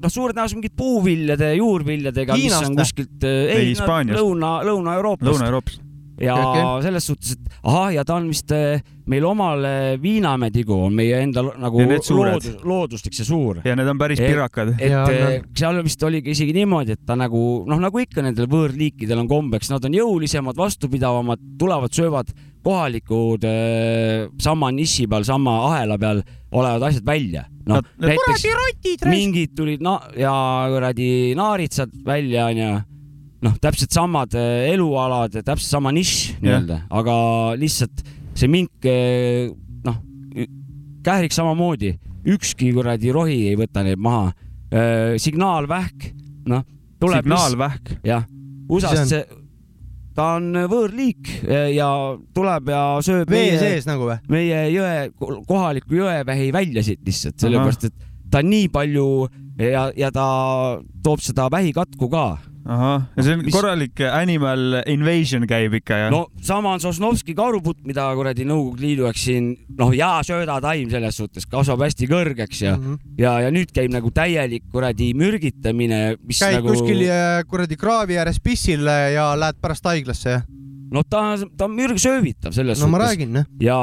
[0.00, 4.20] noh, suure tõenäosusega mingid puuviljade, juurviljadega, mis on kuskilt äh, Ei, ei, Hispaaniast.
[4.20, 5.80] Lõuna, Lõuna-Euroopast Lõuna-Euroopas.
[6.20, 9.64] ja okay, selles suhtes, et ahah, ja ta on vist äh, meil omal
[10.02, 13.62] Viinamäe tigu on meie enda nagu loodus, looduslik see suur.
[13.64, 14.74] ja need on päris Et- pirakad.
[14.78, 15.48] et Ja, no.
[15.56, 19.70] seal vist oligi isegi niimoodi, et ta nagu noh, nagu ikka nendel võõrliikidel on kombeks,
[19.72, 22.30] nad on jõulisemad, vastupidavamad, tulevad, söövad
[22.64, 27.44] kohalikud äh, sama niši peal, sama ahela peal olevad asjad välja.
[27.70, 28.42] noh, näiteks
[29.12, 30.32] mingid tulid na- ja
[30.72, 32.70] kuradi naaritsad välja onju,
[33.46, 37.14] noh, täpselt samad äh, elualad, täpselt sama nišš nii-öelda, aga
[37.60, 38.02] lihtsalt
[38.34, 39.48] see mink äh,
[39.86, 40.00] noh,
[41.06, 41.94] kährik samamoodi,
[42.26, 44.32] ükski kuradi rohi ei võta neid maha.
[45.18, 46.04] signaalvähk,
[46.46, 46.62] noh,
[47.02, 47.88] tuleb signaalvähk.
[48.06, 48.22] jah,
[48.70, 49.39] USA-st see,
[50.16, 51.88] ta on võõrliik eh, ja
[52.36, 54.18] tuleb ja sööb vee meie, sees nagu või?
[54.32, 55.10] meie jõe,
[55.48, 57.96] kohaliku jõevähi välja siit lihtsalt, sellepärast et
[58.30, 59.06] ta on nii palju
[59.60, 60.26] ja, ja ta
[61.04, 62.26] toob seda vähikatku ka.
[62.64, 66.10] ahah, ja see on Mis- korralik animal invasion käib ikka jah?
[66.12, 71.18] no sama on Sosnovski karuputt, mida kuradi Nõukogude Liidu eks siin noh, ja söödataim selles
[71.20, 72.84] suhtes kasvab hästi kõrgeks ja mm.
[72.84, 73.16] -hmm.
[73.22, 78.20] ja, ja nüüd käib nagu täielik kuradi mürgitamine, mis käid nagu kuskil äh, kuradi kraavi
[78.20, 80.48] ääres pissil ja lähed pärast haiglasse, jah?
[80.90, 83.50] noh, ta, ta on mürgsöövitav selles no ma suhtes räägin, noh.
[83.62, 83.78] ja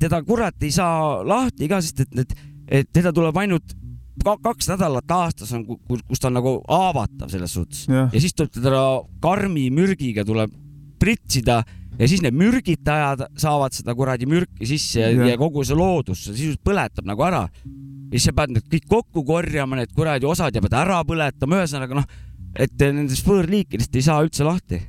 [0.00, 2.34] teda kurat ei saa lahti ka, sest et need,
[2.68, 3.76] et teda tuleb ainult
[4.24, 8.08] kaks nädalat aastas on, kus ta on nagu haavatav selles suhtes Jah.
[8.12, 8.82] ja siis tuleb teda
[9.22, 10.52] karmi mürgiga tuleb
[11.00, 11.62] pritsida
[12.00, 16.62] ja siis need mürgitajad saavad seda kuradi mürki sisse ja, ja kogu see loodus sisuliselt
[16.66, 17.42] põletab nagu ära.
[17.48, 21.60] ja siis sa pead need kõik kokku korjama, need kuradi osad ja pead ära põletama,
[21.60, 22.08] ühesõnaga noh,
[22.56, 24.80] et nendest võõrliikidest ei saa üldse lahti.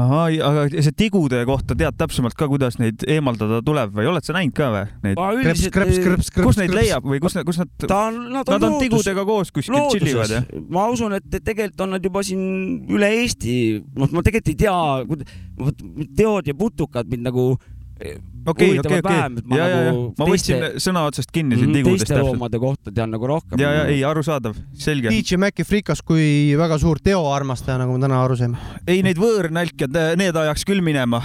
[0.00, 4.36] ahah, aga see tigude kohta tead täpsemalt ka, kuidas neid eemaldada tuleb või oled sa
[4.36, 5.20] näinud ka või neid?
[5.20, 6.46] krõps, krõps, krõps, krõps.
[6.48, 9.76] kus neid leiab või kus, kus nad, nad on, nad on loodus- tigudega koos kuskil
[9.92, 10.48] tšillivad jah?
[10.72, 12.42] ma usun, et tegelikult on nad juba siin
[12.88, 13.56] üle Eesti,
[14.00, 17.50] noh, ma tegelikult ei tea, teod ja putukad mind nagu
[17.96, 22.04] okei, okei, okei ja, ja, ja nagu ma võtsin sõna otsast kinni siin Mhm, tigudest
[22.04, 22.28] teiste täpselt.
[22.34, 23.58] loomade kohta tean nagu rohkem.
[23.60, 25.08] ja, ja ei, arusaadav, selge.
[25.10, 28.58] DJ Maci frikas kui väga suur teoarmastaja, nagu me täna aru saime.
[28.86, 31.22] ei, neid võõrnälkjad, need ajaks küll minema,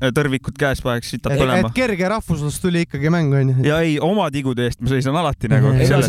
[0.00, 1.72] tõrvikud käes paneks sitad et põlema.
[1.74, 3.56] kerge rahvuslus tuli ikkagi mängu, onju.
[3.64, 6.04] ja ei, oma tigude eest ma seisan alati nagu seal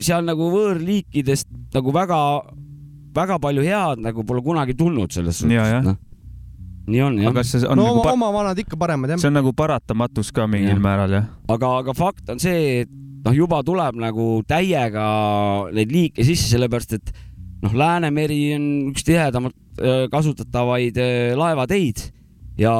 [0.00, 2.20] seal nagu võõrliikidest nagu väga,
[3.16, 5.96] väga palju head nagu pole kunagi tulnud selles Ja, suhtes, noh.
[6.86, 9.10] Nii on jah aga, kas see on no nagu oma, pa- oma vanad ikka paremad
[9.12, 9.30] jah see.
[9.30, 10.82] on nagu paratamatus ka mingil Jah.
[10.82, 11.26] määral jah?
[11.50, 12.92] aga, aga fakt on see, et
[13.26, 15.06] noh, juba tuleb nagu täiega
[15.74, 17.12] neid liike sisse, sellepärast et
[17.64, 22.04] noh, Läänemeri on üks tihedamalt öö, kasutatavaid öö, laevateid
[22.60, 22.72] ja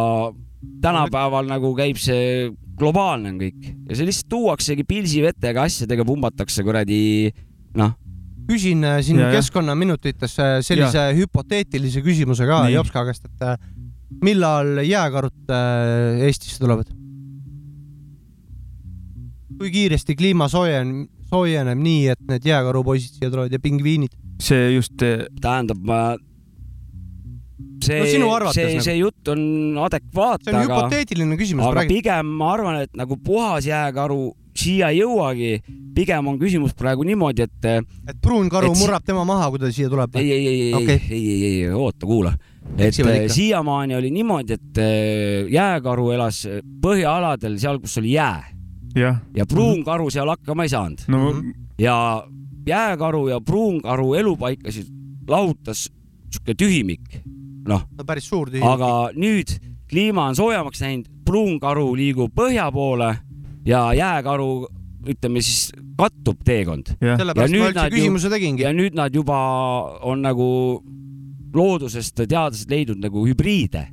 [0.82, 7.32] tänapäeval nagu käib see globaalne on kõik ja see lihtsalt tuuaksegi pilsivetega asjadega pumbatakse kuradi
[7.76, 7.94] noh,
[8.46, 12.60] küsin äh, siin Ja, keskkonnaminutites äh, sellise hüpoteetilise küsimuse ka.
[12.70, 13.56] Jopska käest, et äh,
[14.22, 16.92] millal jääkarud äh, Eestisse tulevad?
[19.56, 24.12] kui kiiresti kliima soojen-, soojeneb nii, et need jääkarupoisid siia tulevad ja pingviinid?
[24.42, 25.00] see just,
[25.40, 26.00] tähendab ma
[27.80, 29.40] see No see nagu., see jutt on
[29.86, 34.20] adekvaatne, see on aga hüpoteetiline küsimus, aga pigem ma arvan, et nagu puhas jääkaru
[34.56, 35.50] siia ei jõuagi.
[35.96, 39.48] pigem on küsimus praegu niimoodi, et ei, et pruun karu et si- murrab tema maha,
[39.52, 40.16] kui ta siia tuleb.
[40.20, 41.00] ei, ei, ei Okei.
[41.10, 42.34] ei, ei, ei, ei, oota, kuula.
[42.78, 43.34] Et ikka.
[43.34, 46.42] siiamaani oli niimoodi, et eh, jääkaru elas
[46.82, 48.44] põhjaaladel seal, kus oli jää
[48.96, 51.50] jah, ja pruunkaru seal hakkama ei saanud no Mhm.
[51.78, 52.26] ja
[52.66, 54.86] jääkaru ja pruunkaru elupaikasid
[55.28, 55.88] lahutas
[56.30, 57.20] sihuke tühimik,
[57.68, 58.62] noh, no päris suur tühi.
[58.64, 59.56] aga nüüd
[59.90, 63.16] kliima on soojemaks läinud, pruunkaru liigub põhja poole
[63.66, 64.66] ja jääkaru,
[65.06, 68.62] ütleme siis, kattub teekond ja ma nüüd üldse nad ju- küsimuse tegingi.
[68.62, 69.38] ja nüüd nad juba
[70.02, 70.82] on nagu
[71.56, 73.86] loodusest teadlased leidnud nagu hübriide.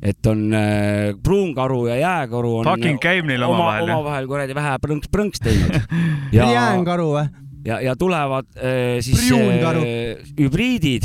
[0.00, 3.98] et on äh, pruunkaru ja jääkaru on fucking käib neil oma, omavahel jah?
[3.98, 5.74] omavahel kuradi vähe prõnks-prõnks teinud
[6.38, 7.26] ja, jäänkaru või?
[7.68, 11.04] ja, ja tulevad äh, siis äh, hübriidid,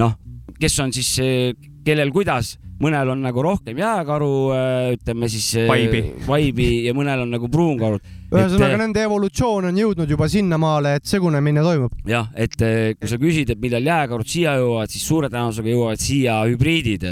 [0.00, 0.16] noh,
[0.58, 1.12] kes on siis,
[1.84, 4.32] kellel kuidas, mõnel on nagu rohkem jääkaru,
[4.96, 6.02] ütleme siis äh, Vaibi.
[6.26, 8.02] vaibi ja mõnel on nagu pruunkarud.
[8.34, 11.92] ühesõnaga, nende evolutsioon on jõudnud juba sinnamaale, et segunemine toimub.
[12.08, 16.02] jah, et äh, kui sa küsid, et millal jääkarud siia jõuavad, siis suure tõenäosusega jõuavad
[16.02, 17.06] siia hübriidid.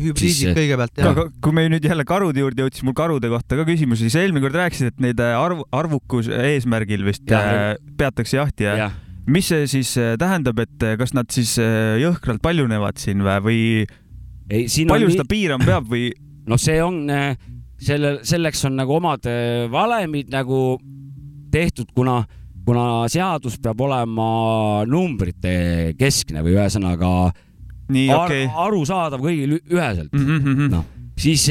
[0.00, 1.12] hübriidid kõigepealt, jah.
[1.12, 4.42] aga kui me nüüd jälle karude juurde jõudsime, mul karude kohta ka küsimusi, sa eelmine
[4.46, 8.98] kord rääkisid, et neid äh, arv, arvukuse eesmärgil vist äh, peatakse jahti ja jah,
[9.30, 13.84] mis see siis äh, tähendab, et äh, kas nad siis äh, jõhkralt paljunevad siin või,
[14.50, 16.08] või palju on seda piirama peab või
[16.50, 17.04] noh, see on,
[17.80, 19.26] selle, selleks on nagu omad
[19.70, 20.78] valemid nagu
[21.52, 22.20] tehtud, kuna,
[22.66, 27.12] kuna seadus peab olema numbrite keskne või ühesõnaga
[27.90, 28.48] nii, ar okei.
[28.66, 30.66] arusaadav kõigile ü- üheselt, Mhm.
[30.74, 30.84] noh,
[31.18, 31.46] siis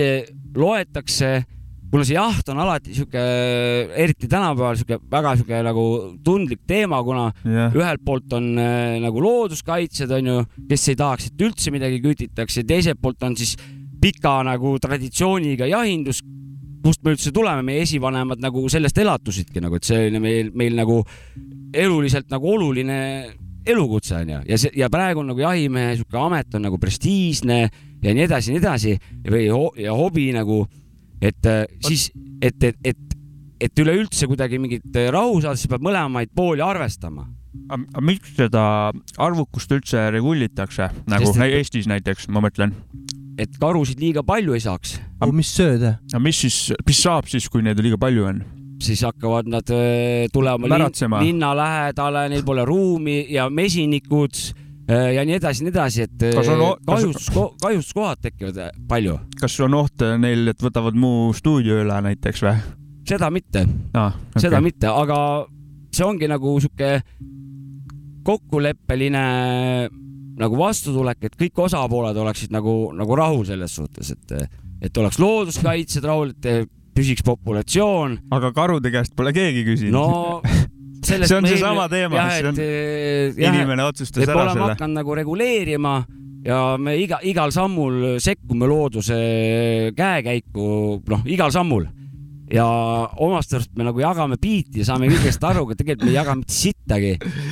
[0.56, 1.44] loetakse,
[1.90, 3.22] kuna see jaht on alati sihuke,
[4.04, 5.86] eriti tänapäeval sihuke väga sihuke nagu
[6.26, 10.38] tundlik teema, kuna jah, ühelt poolt on äh, nagu looduskaitsjad onju,
[10.70, 13.56] kes ei tahaks, et üldse midagi kütitakse, teiselt poolt on siis
[14.00, 16.22] pika nagu traditsiooniga jahindus,
[16.84, 20.78] kust me üldse tuleme, meie esivanemad nagu sellest elatusidki nagu, et see oli meil, meil
[20.78, 21.02] nagu
[21.76, 23.00] eluliselt nagu oluline
[23.70, 27.60] elukutse onju ja see ja praegu on nagu jahimehe sihuke amet on nagu prestiižne
[28.04, 28.96] ja nii edasi ja nii edasi.
[29.28, 30.64] Või ho ja hobi nagu,
[31.22, 32.10] et äh, siis,
[32.42, 33.18] et, et, et,
[33.60, 37.28] et üleüldse kuidagi mingit äh, rahu saada, siis peab mõlemaid pooli arvestama
[37.70, 38.64] aga miks seda
[39.22, 42.74] arvukust üldse regulitakse, nagu Sest Eestis näiteks, ma mõtlen.
[43.40, 45.34] et karusid liiga palju ei saaks, oh,.
[45.34, 45.86] mis sööd?
[45.86, 48.42] aga mis siis, mis saab siis, kui neid liiga palju on?
[48.84, 51.22] siis hakkavad nad öö, tulema lin, Märatsema.
[51.24, 54.40] linna lähedale, neil pole ruumi ja mesinikud
[54.90, 57.30] ja nii edasi, nii edasi, et on kas- kahjustus,
[57.62, 62.56] kahjustuskohad tekivad öö, palju, kas on oht neil, et võtavad mu stuudio üle näiteks või
[63.10, 64.16] seda mitte ah,?
[64.32, 65.20] okay., seda mitte, aga
[65.94, 67.00] see ongi nagu sihuke
[68.26, 69.24] kokkuleppeline
[70.40, 74.52] nagu vastutulek, et kõik osapooled oleksid nagu, nagu rahul selles suhtes, et,
[74.88, 76.70] et oleks looduskaitsjad rahul, et
[77.00, 80.08] püsiks populatsioon aga karude käest pole keegi küsinud no
[81.06, 84.72] see on seesama teema, mis on eh, inimene otsustas ära selle.
[84.74, 85.94] hakanud nagu reguleerima
[86.46, 89.20] ja me iga, igal sammul sekkume looduse
[89.98, 90.68] käekäiku,
[91.08, 91.88] noh, igal sammul.
[92.50, 92.66] ja
[93.22, 96.34] omast arust me nagu jagame biiti ja saame kõigest aru, aga tegelikult me ei jaga
[96.40, 97.12] mitte sittagi.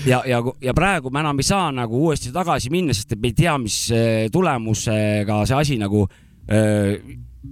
[0.10, 3.30] ja, ja, ja praegu me enam ei saa nagu uuesti tagasi minna, sest et me
[3.30, 6.08] ei tea, mis eh, tulemusega see asi nagu
[6.50, 6.98] eh,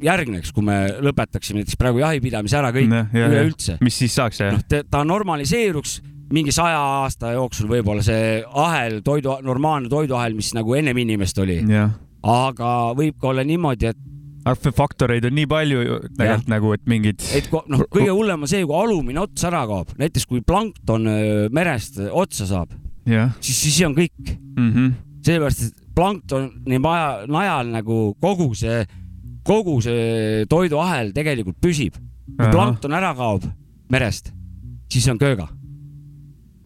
[0.04, 3.78] järgneks, kui me lõpetaksime näiteks praegu jahipidamise ära kõik üleüldse.
[3.86, 4.52] mis siis saaks see?
[4.52, 6.00] noh, ta normaliseeruks
[6.34, 11.60] mingi saja aasta jooksul võib-olla see ahel, toidu, normaalne toiduahel, mis nagu ennem inimest oli.
[11.70, 11.94] jah.
[12.26, 14.02] aga võib ka olla niimoodi, et,
[14.78, 17.30] faktoreid on nii palju ju tegelikult nagu, et mingid.
[17.38, 21.10] et noh, kõige hullem on see, kui alumine ots ära kaob, näiteks kui plankton
[21.54, 22.74] merest otsa saab,
[23.10, 24.38] jah siis, siis on kõik.
[24.58, 24.94] mm -hmm.
[25.22, 28.84] sellepärast, et planktoni maja, najal nagu kogu see,
[29.46, 32.00] kogu see toiduahel tegelikult püsib.
[32.36, 33.46] kui plankton ära kaob
[33.94, 34.32] merest,
[34.92, 35.48] siis on kööga.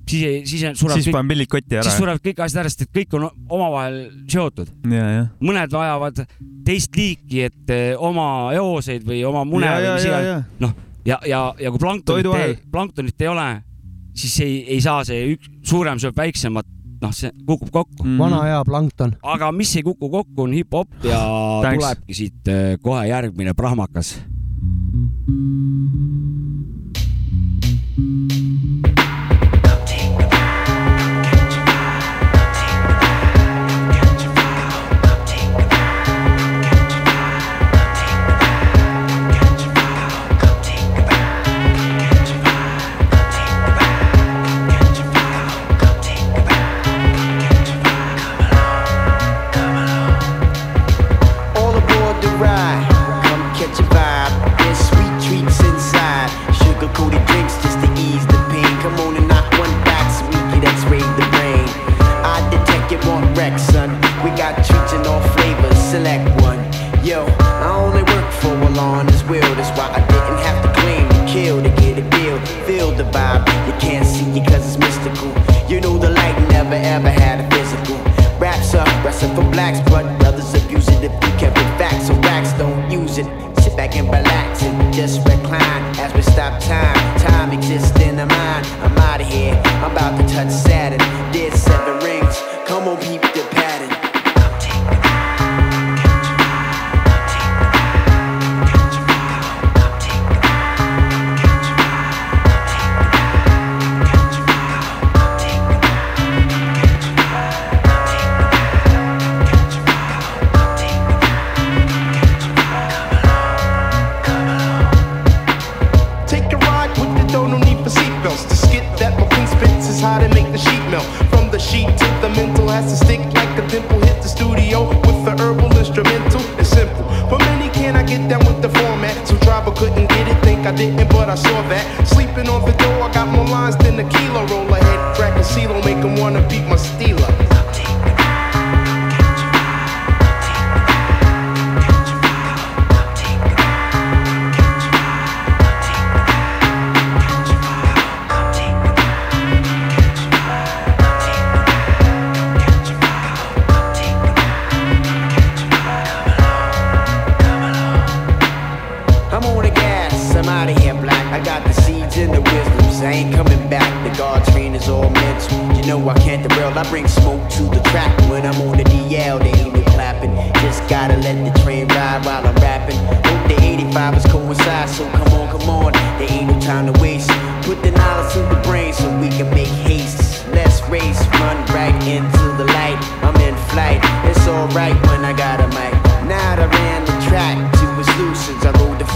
[0.09, 1.99] siis ei, siis sureb siis panen pillid kotti ära siis.
[1.99, 3.99] surevad kõik asjad ära, sest et kõik on omavahel
[4.31, 4.71] seotud.
[4.85, 6.23] mõned vajavad
[6.65, 10.49] teist liiki, et eh, oma eoseid või oma mune ja, või mis iganes.
[10.59, 10.75] noh,
[11.05, 13.47] ja, ja, ja kui planktonit planktonit ei ole,
[14.17, 16.67] siis ei, ei saa see üks, suurem sööb väiksemat,
[17.01, 18.03] noh, see kukub kokku.
[18.03, 18.17] Mhm.
[18.19, 19.15] vana hea plankton.
[19.23, 21.19] aga mis ei kuku kokku, on hip-hop ja
[21.63, 21.83] Thanks.
[21.83, 24.17] tulebki siit eh, kohe järgmine prahmakas.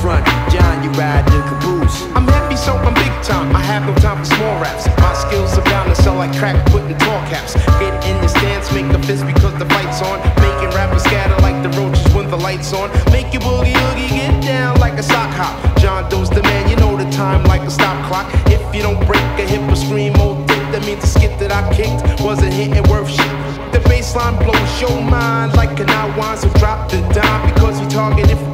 [0.04, 0.28] Front.
[0.52, 2.04] John, you ride the caboose.
[2.12, 3.56] I'm happy, so I'm big time.
[3.56, 4.84] I have no time for small raps.
[5.00, 7.56] My skills are bound to sell like crack, putting tall caps.
[7.80, 10.20] Get in the stance, make a fist because the fight's on.
[10.44, 12.92] Making rappers scatter like the roaches when the lights on.
[13.16, 15.56] Make your boogie oogie get down like a sock hop.
[15.80, 18.28] John Doe's the man, you know the time like a stop clock.
[18.52, 21.52] If you don't break a hip or scream old dick, that means the skit that
[21.54, 23.36] I kicked wasn't hitting worth shit.
[23.72, 25.88] The baseline blows your mind like an
[26.18, 28.53] wine, so drop the dime because we targeted for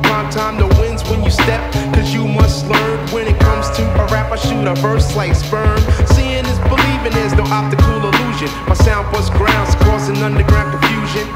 [1.30, 3.08] you step, cause you must learn.
[3.10, 5.80] When it comes to a rap, I shoot a verse like sperm.
[6.16, 8.50] Seeing is believing, there's no optical illusion.
[8.68, 11.28] My sound bust grounds, causing underground confusion.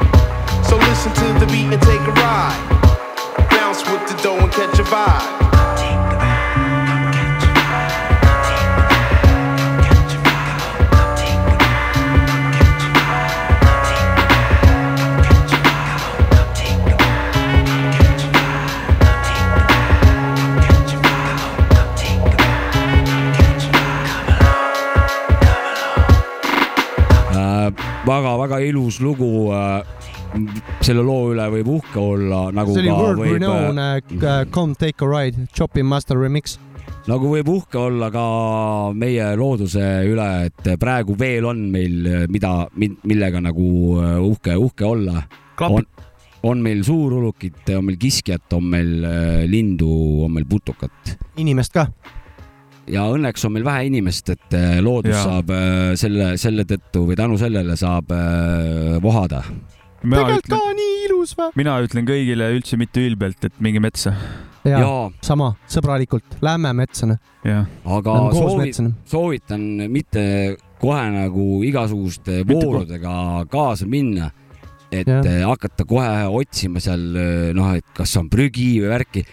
[0.63, 2.61] So listen to the beat and take a ride.
[3.51, 5.42] Bounce with the dough and catch a vibe.
[28.03, 29.83] Väga-väga ilus lugu äh,
[30.83, 35.05] selle loo üle võib uhke olla, nagu see oli World võib Renown uh, Come Take
[35.05, 36.57] a Ride, Chopping Master Remix.
[37.07, 38.25] nagu võib uhke olla ka
[38.95, 43.69] meie looduse üle, et praegu veel on meil, mida, millega nagu
[44.01, 45.23] äh, uhke, uhke olla.
[45.69, 45.87] on,
[46.43, 49.93] on meil suurulukit, on meil kiskjat, on meil äh, lindu,
[50.25, 51.87] on meil putukat inimest ka.
[52.91, 55.23] Ja õnneks on meil vähe inimest, et äh, loodus Jaa.
[55.27, 59.43] saab äh, selle, selle tõttu või tänu sellele saab äh, vohada.
[60.03, 61.53] tegelikult ütlen, ka nii ilus või?
[61.59, 64.15] mina ütlen kõigile üldse mitte ülbelt, et minge metsa.
[64.67, 67.07] ja., jaa, sama, sõbralikult, lähme metsa,
[67.47, 68.73] jah, aga soovi-
[69.09, 70.23] soovitan mitte
[70.83, 74.33] kohe nagu igasuguste voorudega kaasa minna,
[74.93, 77.01] et eh, hakata kohe otsima seal
[77.55, 79.23] noh, et kas on prügi või värki.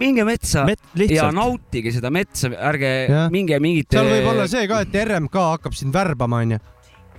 [0.00, 1.36] Minge metsa Met-, ja lihtsalt.
[1.36, 3.26] nautige seda metsa, ärge Jah.
[3.32, 3.96] minge mingite.
[3.98, 6.60] seal võib olla see ka, et RMK hakkab sind värbama, onju.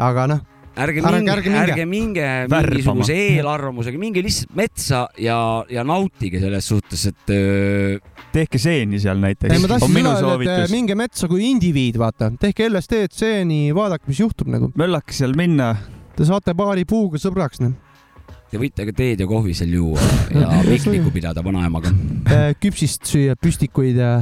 [0.02, 0.42] aga noh,
[0.82, 1.62] ärge minge, ärge minge.
[1.66, 2.72] ärge minge Värbama.
[2.72, 5.38] mingisuguse eelarvamusega, minge lihtsalt metsa ja,
[5.70, 8.00] ja nautige selles suhtes, et öö,
[8.32, 10.76] tehke seeni seal ei näiteks ma, on tahtsin minu seda öelda, et soovitus.
[10.76, 14.72] minge metsa kui indiviid, vaata, tehke LSD-d, seeni, vaadake, mis juhtub nagu.
[14.80, 15.76] möllake seal minna,
[16.12, 17.72] Te saate paari puuga sõbraks, noh.
[18.52, 21.94] Te võite ka teed ja kohvi seal juua ja pikniku pidada vanaemaga.
[22.62, 24.14] küpsist süüa, püstikuid ja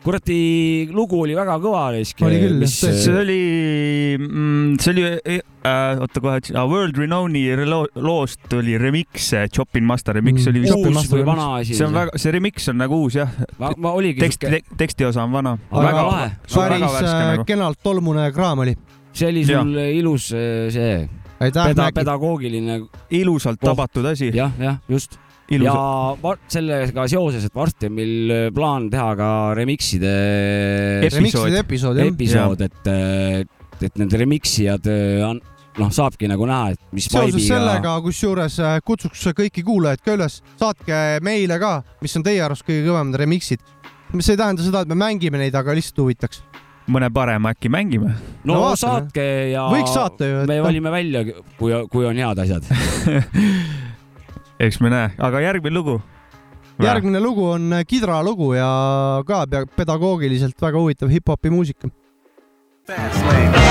[0.00, 1.82] kuradi lugu oli väga kõva.
[1.92, 3.40] Oli küll, mis jah, see oli,
[4.80, 10.52] see oli äh,, oota kohe, World Renowni relo- loost oli remix, Choppin Master remix Mm.
[10.54, 11.26] oli vist uus või remix.
[11.28, 11.74] vana asi.
[11.76, 13.28] see on väga, see remix on nagu uus jah,
[13.60, 15.56] ma, ma oligi tekst siuke, te,, tekstiosa on vana.
[15.68, 16.30] Väga lahe.
[16.48, 17.44] päris äh, nagu.
[17.44, 18.76] kenalt tolmune kraam oli.
[19.12, 21.08] see oli sul ilus äh, see
[21.40, 21.98] aitäh, peda, Mäkki.
[22.00, 22.78] pedagoogiline,
[23.16, 23.70] ilusalt Koht.
[23.72, 25.16] tabatud asi, jah, jah, just.
[25.50, 26.22] ja ilusalt.
[26.22, 30.12] va- sellega seoses, et varsti on meil äh, plaan teha ka remix'ide
[31.08, 32.12] remixide episood, jah.
[32.12, 32.92] episood, et,
[33.80, 35.40] et need remixijad äh, on,
[35.80, 40.18] noh, saabki nagu näha, et mis seoses vibe'iga sellega, kusjuures äh, kutsuks kõiki kuulajaid ka
[40.18, 43.64] üles, saatke meile ka, mis on teie arust kõige kõvemad remix'id.
[44.18, 46.44] see ei tähenda seda, et me mängime neid, aga lihtsalt huvitaks.
[46.92, 48.12] Mõne parema äkki mängime.
[48.44, 48.80] no, no vaatame.
[48.82, 51.24] saatke ja Võiks saata ju, et- me valime välja,
[51.58, 52.66] kui, kui on head asjad.
[54.66, 56.00] eks me näe, aga järgmine lugu.
[56.80, 58.68] järgmine lugu on Kidra lugu ja
[59.26, 59.44] ka
[59.76, 61.90] pedagoogiliselt väga huvitav hip-hopi muusika.
[62.90, 63.69] Only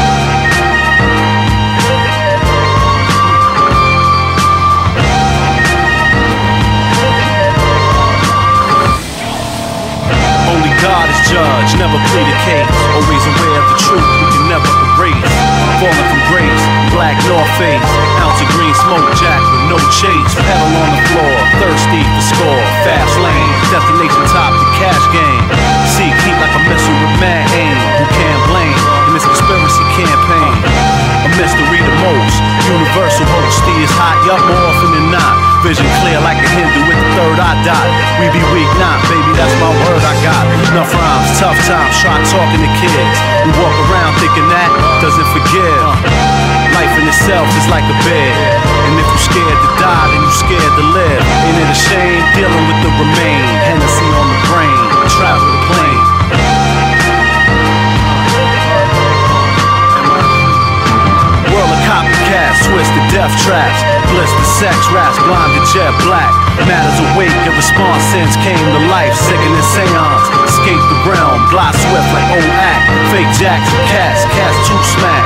[10.90, 12.66] God is judge, never plead a case.
[12.98, 14.66] Always aware of the truth, we can never
[14.98, 15.34] erase.
[15.78, 17.86] Falling from grace, black North face.
[18.26, 20.34] Ounce of green smoke jack with no chase.
[20.34, 22.64] Pedal on the floor, thirsty for score.
[22.82, 25.46] Fast lane, destination top, the cash game.
[25.94, 27.78] See, keep like a missile with mad aim.
[28.02, 30.58] Who can't blame in this conspiracy campaign?
[31.22, 32.38] A mystery the most.
[32.66, 37.00] Universal host, is hot, yup, more often than not vision clear like a Hindu with
[37.00, 37.88] the third eye dot.
[38.20, 40.44] We be weak, now, nah, baby, that's my word I got.
[40.72, 43.18] Enough rhymes, tough times, try talking to kids.
[43.44, 44.70] We walk around thinking that
[45.04, 45.84] doesn't forgive.
[46.80, 48.36] Life in itself is like a bed.
[48.88, 51.24] And if you're scared to die, then you're scared to live.
[51.44, 53.44] Ain't it a shame dealing with the remain?
[53.68, 56.06] Hennessy on the brain, travel the plane.
[61.52, 63.99] World of copycats, twisted death traps.
[64.12, 66.34] Bliss the sex, raps blinded jet black.
[66.68, 69.16] Matters awake, in response since came to life.
[69.16, 71.40] Sickening seance, escape the realm.
[71.48, 72.84] Fly swift like old act.
[73.14, 75.24] Fake jacks and cats, cats two smack.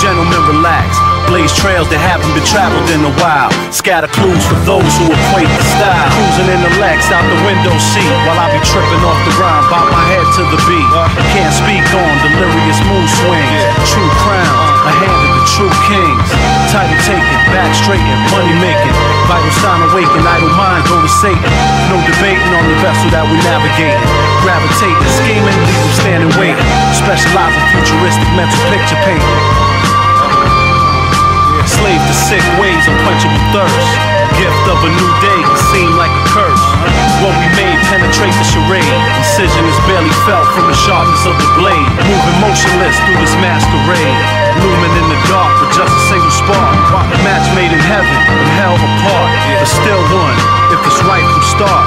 [0.00, 1.03] Gentlemen, relax.
[1.26, 3.48] Blaze trails that haven't been traveled in a while.
[3.72, 6.08] Scatter clues for those who equate the style.
[6.12, 9.66] Cruising in the Lex out the window seat while I be tripping off the ground.
[9.72, 10.88] Bob my head to the beat.
[10.92, 13.62] I Can't speak on delirious mood swings.
[13.88, 16.28] True crown, a hand of the true kings.
[16.68, 18.94] Title taken, back straighten, money making.
[19.24, 21.50] Vital sign awaken, idle mind go to Satan.
[21.88, 24.08] No debating on the vessel that we navigating.
[24.44, 26.68] Gravitating, scheming, leave them standing waiting.
[26.92, 29.73] Specialize in futuristic mental picture painting.
[31.84, 33.92] Slave to sick ways, unquenchable thirst.
[34.40, 36.64] Gift of a new day can seem like a curse.
[37.20, 38.88] What we made penetrate the charade.
[39.20, 41.90] Incision is barely felt from the sharpness of the blade.
[42.08, 44.16] Moving motionless through this masquerade.
[44.64, 46.72] Looming in the dark with just a single spark.
[47.04, 49.30] A match made in heaven and hell apart.
[49.60, 50.38] But still one,
[50.72, 51.84] if it's right from start.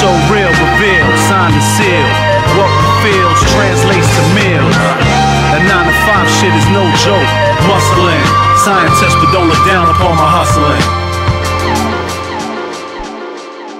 [0.00, 2.12] So real, revealed, signed and sealed.
[2.56, 2.72] What
[3.04, 5.23] feels translates to meals.
[5.54, 7.30] That 9 to 5 shit is no joke.
[7.70, 8.26] Muscling,
[8.58, 10.82] scientist, but don't look down upon my hustling.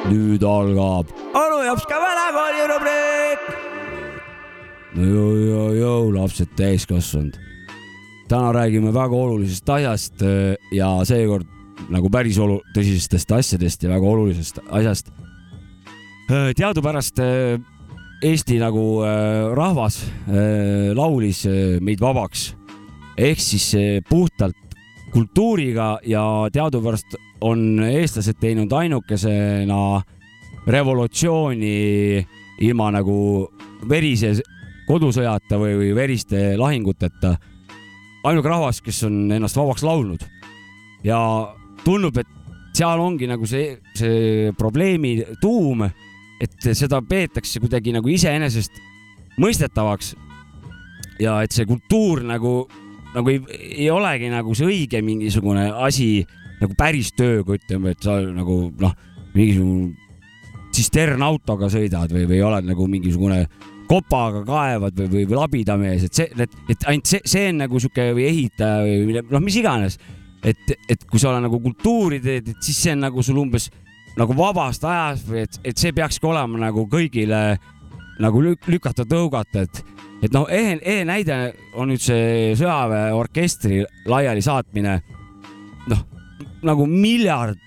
[0.06, 1.10] nüüd algab
[1.40, 3.42] onu jops ka vanakooli rubriik.
[5.02, 7.34] jõu-jõu-jõu, lapsed täiskasvanud.
[8.30, 11.50] täna räägime väga olulisest asjast öö, ja seekord
[11.90, 15.10] nagu päris olu-, tõsistest asjadest ja väga olulisest asjast.
[16.30, 17.58] teadupärast öö,
[18.22, 22.54] Eesti nagu öö, rahvas öö, laulis öö, meid vabaks
[23.18, 23.72] ehk siis
[24.08, 24.56] puhtalt
[25.12, 30.02] kultuuriga ja teadupärast on eestlased teinud ainukesena
[30.66, 32.26] revolutsiooni
[32.64, 33.16] ilma nagu
[33.88, 34.34] verise
[34.88, 37.36] kodusõjata või, või veriste lahinguteta.
[38.24, 40.24] ainuke rahvas, kes on ennast vabaks laulnud
[41.04, 41.18] ja
[41.84, 42.26] tundub, et
[42.74, 45.84] seal ongi nagu see, see probleemi tuum,
[46.42, 48.80] et seda peetakse kuidagi nagu iseenesest
[49.40, 50.14] mõistetavaks.
[51.22, 52.64] ja et see kultuur nagu,
[53.14, 53.38] nagu ei,
[53.84, 56.24] ei olegi nagu see õige mingisugune asi
[56.60, 58.96] nagu päris tööga, ütleme, et sa nagu noh,
[59.34, 59.94] mingisugune
[60.74, 63.44] tsisternautoga sõidad või, või oled nagu mingisugune
[63.86, 67.80] kopaga kaevad või, või, või labidamees, et see, et, et ainult see, see on nagu
[67.82, 69.98] sihuke või ehitaja või noh, mis iganes.
[70.44, 73.70] et, et kui sa oled nagu kultuuri teed, et siis see on nagu sul umbes
[74.18, 77.42] nagu vabast ajast või et, et see peakski olema nagu kõigile
[78.22, 79.80] nagu lük- lükata-tõugata, et,
[80.22, 81.38] et noh, ehe, ehe näide
[81.74, 85.00] on nüüd see sõjaväeorkestri laialisaatmine.
[85.90, 86.04] noh,
[86.62, 87.58] nagu miljard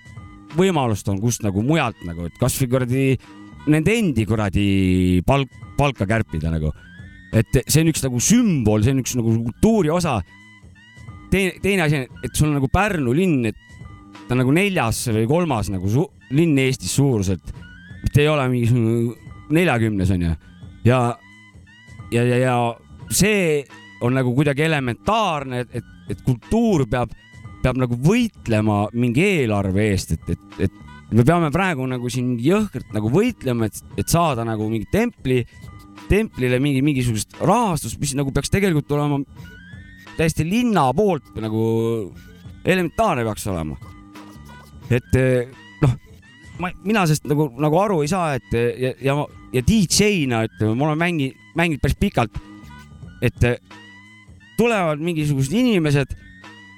[0.56, 3.04] võimalust on, kust nagu mujalt nagu, et kasvõi kuradi
[3.68, 6.72] nende endi kuradi palk, palka kärpida nagu.
[7.32, 10.22] et see on üks nagu sümbol, see on üks nagu kultuuri osa.
[11.30, 13.56] teine, teine asi, et sul on nagu Pärnu linn, et
[14.28, 17.54] ta on nagu neljas või kolmas nagu su- linn Eestis suuruselt.
[18.02, 19.14] mitte ei ole mingisugune
[19.50, 20.34] neljakümnes onju
[20.84, 21.00] ja,
[22.12, 22.56] ja, ja, ja
[23.10, 23.64] see
[24.00, 27.10] on nagu kuidagi elementaarne, et, et, et kultuur peab,
[27.64, 30.76] peab nagu võitlema mingi eelarve eest, et, et, et
[31.10, 35.40] me peame praegu nagu siin jõhkralt nagu võitlema, et, et saada nagu mingi templi,
[36.08, 39.22] templile mingi, mingisugust rahastust, mis nagu peaks tegelikult olema
[40.18, 41.62] täiesti linna poolt nagu
[42.68, 43.78] elementaarne peaks olema.
[44.90, 45.48] Et eh,
[45.82, 45.96] noh,
[46.62, 49.16] ma, mina sellest nagu, nagu aru ei saa, et eh, ja, ja,
[49.54, 52.40] ja DJ-na ütleme, ma olen mängi-, mänginud päris pikalt.
[53.22, 53.58] et eh,
[54.58, 56.14] tulevad mingisugused inimesed,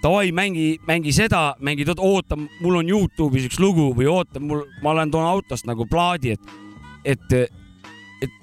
[0.02, 4.64] davai, mängi, mängi seda, mängi toda, oota, mul on Youtube'is üks lugu või oota, mul,
[4.84, 6.54] ma olen toon autost nagu plaadi, et,
[7.04, 7.34] et,
[8.24, 8.38] et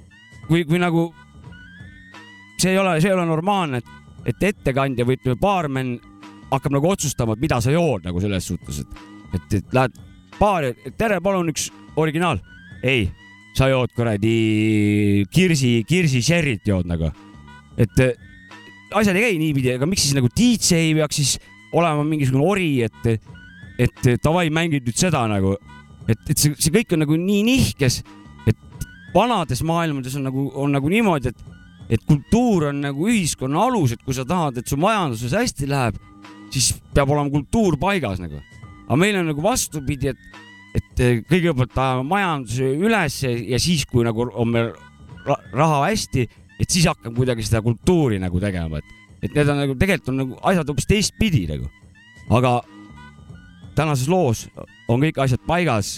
[0.48, 1.10] kui, kui nagu
[2.58, 3.92] see ei ole, see ei ole normaalne, et,
[4.34, 5.94] et ettekandja või ütleme, baarmen
[6.52, 9.06] hakkab nagu otsustama, et mida sa jood nagu selles suhtes, et,
[9.36, 9.96] et, et lähed
[10.38, 12.42] baari, tere, palun üks originaal.
[12.84, 13.08] ei,
[13.58, 17.10] sa jood kuradi kirsi, kirsi sherry't jood nagu,
[17.78, 18.14] et eh,
[18.94, 21.34] asjad ei käi niipidi, aga miks siis nagu DJ peaks siis
[21.74, 23.28] olema mingisugune ori, et,
[23.82, 25.56] et davai, mängid nüüd seda nagu,
[26.08, 28.02] et, et see, see kõik on nagu nii nihkes,
[28.48, 31.56] et vanades maailmades on nagu, on nagu niimoodi, et
[31.88, 36.00] et kultuur on nagu ühiskonna alus, et kui sa tahad, et su majanduses hästi läheb,
[36.52, 38.42] siis peab olema kultuur paigas nagu.
[38.88, 40.44] Aga meil on nagu vastupidi, et,
[40.78, 44.72] et eh, kõigepealt ajame majanduse ülesse ja siis, kui nagu on meil
[45.28, 46.28] ra- raha hästi,
[46.58, 48.96] et siis hakkame kuidagi seda kultuuri nagu tegema, et,
[49.28, 51.70] et need on nagu tegelikult on nagu asjad hoopis teistpidi nagu.
[52.38, 52.62] aga
[53.78, 54.48] tänases loos
[54.90, 55.98] on kõik asjad paigas,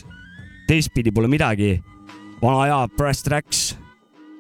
[0.68, 1.80] teistpidi pole midagi.
[2.42, 3.76] vana hea Brass Tracks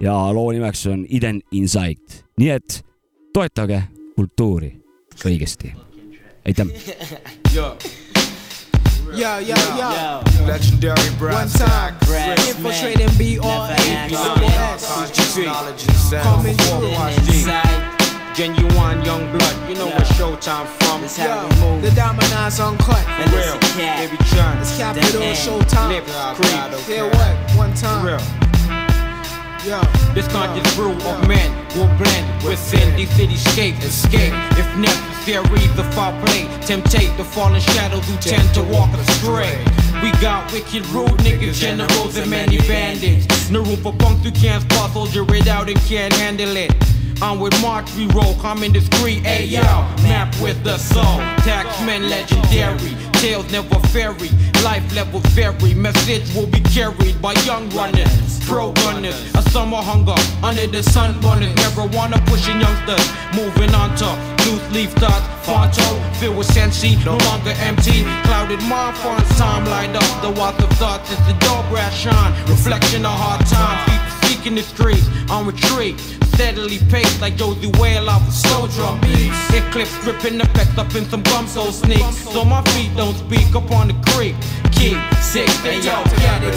[0.01, 2.81] ja loo nimeks on Eden Insight, nii et
[3.33, 3.83] toetage
[4.15, 4.73] kultuuri
[5.25, 5.73] õigesti.
[6.45, 6.67] aitäh.
[9.13, 9.39] Yo.
[9.39, 10.45] Yo, yo, yo.
[10.45, 11.97] Legendary One brass time.
[11.99, 12.47] tack.
[12.47, 13.75] Infiltrating BRA.
[14.09, 14.85] Double S.
[16.21, 16.93] Coming through.
[18.35, 21.01] Genuine young blood, you know where Showtime from.
[21.01, 23.03] Yo, the Domino's uncut.
[23.03, 24.57] For real, baby John.
[24.59, 25.89] It's capital Showtime.
[25.89, 26.05] Lip,
[26.35, 26.85] creep.
[26.85, 27.57] Hear what?
[27.57, 28.05] One time.
[28.05, 28.48] Real.
[29.65, 29.81] Yo.
[30.13, 33.77] This conscious brew of men will blend within the cityscape.
[33.83, 35.67] Escape if necessary.
[35.75, 39.63] The foul play, temptate the fallen shadows who tend to walk astray.
[40.01, 43.49] We got wicked rude niggas, generals and many bandits.
[43.51, 46.73] No room for punks who can't spot, soldier it out and can't handle it.
[47.21, 49.61] I'm with March, we roll, coming discreet, ayo.
[50.03, 53.08] Map with the soul, taxmen legendary.
[53.19, 54.29] Tales never ferry,
[54.63, 55.73] life levels vary.
[55.73, 59.35] Message will be carried by young runners, pro gunners.
[59.35, 61.53] A summer hunger under the sun runners.
[61.55, 64.07] Marijuana pushing youngsters, moving on to
[64.47, 65.27] loose leaf thoughts.
[65.45, 68.03] Fonto, filled with sensi, no longer empty.
[68.23, 70.21] Clouded mind, font time light up.
[70.21, 72.31] The water of thoughts is the door brass shine.
[72.47, 73.98] Reflection of hard times.
[74.39, 75.99] Seeking the streets on retreat.
[76.33, 79.33] Steadily paced like Josie Whale off a slow drum beat.
[79.51, 81.99] Eclipse dripping the effects up in some gum so sneak.
[82.13, 84.35] So my feet don't speak up on the creek.
[84.71, 85.91] Keep sick, Hey they yo,
[86.23, 86.55] got it.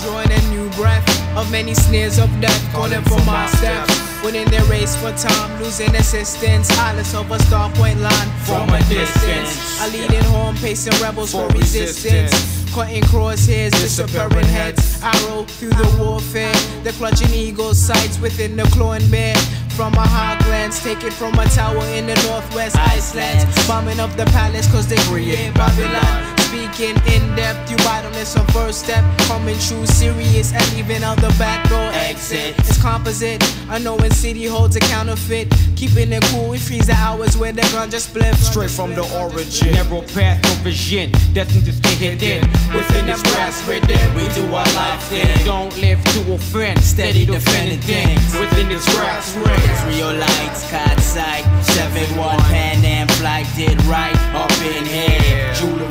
[0.00, 1.02] Drawing a new breath
[1.36, 3.98] of many snares of death, calling for my steps.
[4.22, 6.70] Winning their race for time, losing assistance.
[7.14, 9.82] Of a star point line from a distance.
[9.82, 12.67] A leading home, pacing rebels for resistance.
[12.78, 15.02] Cutting crosshairs, disappearing heads.
[15.02, 16.54] Arrow through the warfare.
[16.84, 19.34] The clutching eagle sights within the clawing bear.
[19.70, 23.48] From a high glance, take it from a tower in the northwest Iceland.
[23.66, 26.37] Bombing up the palace cause they create Babylon.
[26.48, 29.04] Speaking in depth, you idleness on first step.
[29.28, 32.54] Coming true, serious, and even out the back door exit.
[32.60, 33.44] It's composite.
[33.68, 35.52] A knowing city holds a counterfeit.
[35.76, 38.34] Keeping it cool, we freeze the hours where the gun just split.
[38.36, 39.74] Straight from the origin.
[39.74, 41.12] Narrow path, no vision.
[41.34, 42.50] Destined to stay hidden.
[42.74, 44.14] Within this grass ridden.
[44.16, 45.44] We do our life thing.
[45.44, 46.82] Don't live to offend.
[46.82, 48.24] Steady defending things.
[48.40, 51.44] Within this grass Real Israelites, caught sight.
[51.76, 55.52] 7-1 Pan and flight did right up in here.
[55.52, 55.88] Jewelry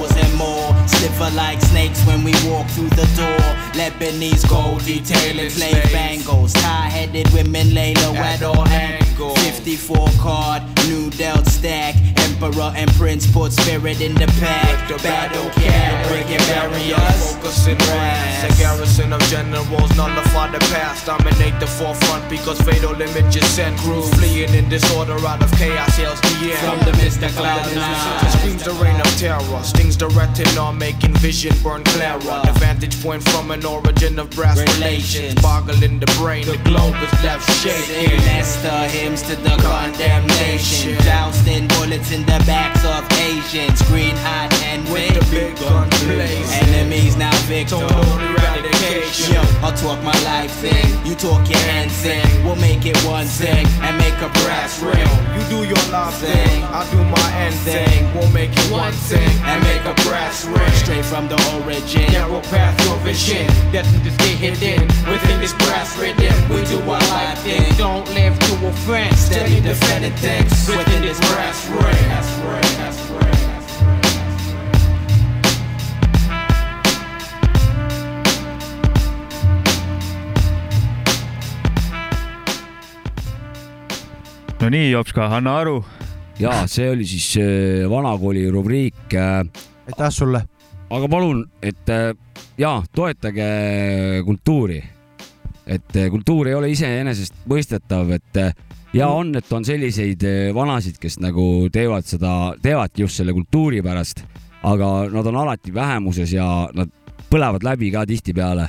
[0.00, 0.59] stores and more.
[1.00, 3.40] Sliver like snakes when we walk through the door.
[3.72, 6.52] Lebanese gold detailing slave bangles.
[6.56, 9.38] High-headed women lay low at all angles.
[9.38, 11.94] 54 card, new dealt stack.
[12.18, 14.88] Emperor and prince put spirit in the pack.
[14.88, 17.32] The Battle cat, breaking barriers.
[17.32, 18.44] Focusing ranks.
[18.44, 21.06] A garrison of generals nullify the past.
[21.06, 25.96] Dominate the forefront because fatal images send crews fleeing in disorder out of chaos.
[25.96, 26.58] Hails the end.
[26.60, 28.26] From the mist of cloud nine.
[28.26, 29.62] It screams the reign of terror.
[29.62, 32.18] Stings the retinol, making vision burn clearer.
[32.18, 35.34] The vantage point from an origin of brass relations.
[35.40, 37.84] Boggling the brain, the globe is left shaking.
[37.84, 40.96] Sing Esther hymns to the condemnation.
[41.04, 43.80] Doused in bullets in the backs of Asians.
[43.82, 46.68] Green hot and With the big gun blazing.
[46.74, 47.82] Enemies now victims.
[47.82, 49.34] Total eradication.
[49.34, 50.90] Yo, I'll talk my life thing.
[51.06, 52.26] You talk your hand thing.
[52.44, 55.10] We'll make it one thing and make a brass ring.
[55.34, 58.14] You do your life thing, I do my end thing.
[58.14, 60.79] We'll make it one thing and make a brass ring.
[60.80, 62.10] Straight from the origin.
[62.10, 63.46] Narrow path, your vision.
[63.70, 64.80] Destined to stay hidden.
[65.12, 66.32] Within this brass rhythm.
[66.48, 67.76] We do our life thing.
[67.76, 69.14] Don't live to offend.
[69.16, 70.50] Steady defending things.
[70.68, 72.08] Within this brass ring.
[72.08, 72.76] That's ring.
[72.80, 73.20] That's ring.
[84.60, 85.84] no nii, Jopska, anna aru.
[86.38, 88.94] ja see oli siis äh, vanakooli rubriik.
[89.86, 90.42] aitäh sulle.
[90.90, 92.10] Aga palun, et äh,
[92.58, 94.82] ja toetage kultuuri.
[95.66, 98.54] et äh, kultuur ei ole iseenesestmõistetav, et äh,
[98.92, 103.82] ja on, et on selliseid äh, vanasid, kes nagu teevad seda, teevadki just selle kultuuri
[103.86, 104.24] pärast,
[104.66, 106.90] aga nad on alati vähemuses ja nad
[107.30, 108.68] põlevad läbi ka tihtipeale.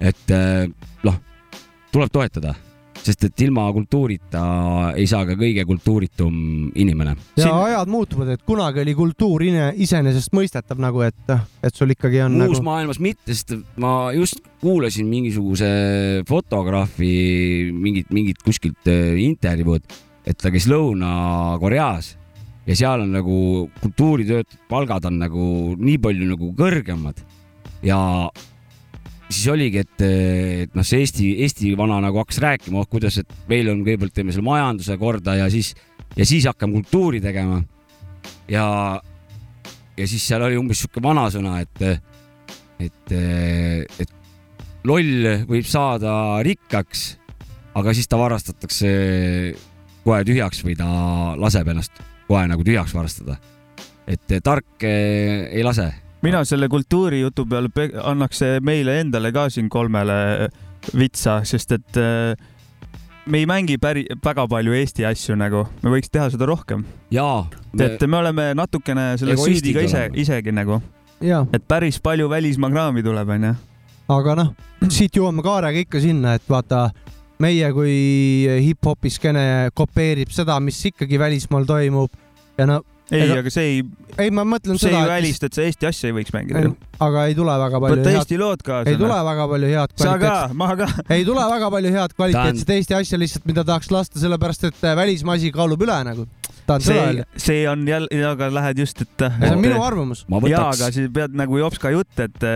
[0.00, 0.66] et äh,
[1.06, 1.18] noh,
[1.92, 2.54] tuleb toetada,
[3.02, 4.42] sest et ilma kultuurita
[4.98, 6.36] ei saa ka kõige kultuuritum
[6.78, 7.16] inimene.
[7.36, 7.54] ja Siin...
[7.54, 12.66] ajad muutuvad, et kunagi oli kultuur iseenesestmõistetav nagu, et, et sul ikkagi on uus nagu
[12.70, 15.68] maailmas mitte, sest ma just kuulasin mingisuguse
[16.28, 17.12] fotograafi
[17.74, 19.86] mingit, mingit kuskilt äh, intervjuud,
[20.28, 22.14] et ta käis Lõuna-Koreas
[22.68, 23.36] ja seal on nagu
[23.82, 25.44] kultuuritöötajate palgad on nagu
[25.78, 27.18] nii palju nagu kõrgemad
[27.82, 27.98] ja
[29.32, 33.32] siis oligi, et, et noh, see Eesti, Eesti vana nagu hakkas rääkima, oh kuidas, et
[33.50, 35.72] meil on kõigepealt teeme selle majanduse korda ja siis,
[36.16, 37.62] ja siis hakkame kultuuri tegema.
[38.50, 38.66] ja,
[39.96, 41.82] ja siis seal oli umbes sihuke vanasõna, et,
[42.82, 43.16] et,
[44.02, 44.14] et
[44.84, 46.14] loll võib saada
[46.44, 47.04] rikkaks,
[47.78, 48.88] aga siis ta varastatakse
[50.02, 50.88] kohe tühjaks või ta
[51.38, 53.38] laseb ennast kohe nagu tühjaks varastada.
[54.06, 55.92] et tark eh, ei lase.
[56.22, 60.48] Mina selle kultuurijutu peale pe- annaks meile endale ka siin kolmele
[60.98, 62.34] vitsa, sest et äh,
[63.26, 66.84] me ei mängi päri-, väga palju Eesti asju nagu, me võiks teha seda rohkem.
[67.10, 67.46] jaa.
[67.80, 70.80] et me oleme natukene selle Egoistid süüdi ka ise isegi nagu,
[71.22, 73.54] jaa, et päris palju välismaa kraami tuleb, onju.
[74.16, 74.52] aga noh,
[74.88, 76.88] siit jõuame Kaarega ikka sinna, et vaata,
[77.42, 77.94] meie kui
[78.68, 79.44] hip-hopi skeene
[79.74, 82.10] kopeerib seda, mis ikkagi välismaal toimub
[82.58, 83.80] ja no ei, Ega- aga see ei,
[84.24, 86.62] ei, ma mõtlen see ei seda, välista, et sa Eesti asja ei võiks mängida.
[87.06, 88.92] aga ei tule väga palju võta Eesti lood kaasa.
[88.92, 90.88] ei tule väga palju head sa ka kvaliteetset,, ma ka.
[91.16, 94.96] ei tule väga palju head kvaliteetset Eesti asja lihtsalt, mida tahaks lasta, sellepärast et äh,
[94.98, 96.26] välismaa asi kaalub üle nagu.
[96.66, 99.28] tahan seda see öelda., see on jälle, aga lähed just, et.
[99.28, 100.26] see on minu arvamus.
[100.48, 102.50] jaa, aga, siis pead nagu Jopska jutt, et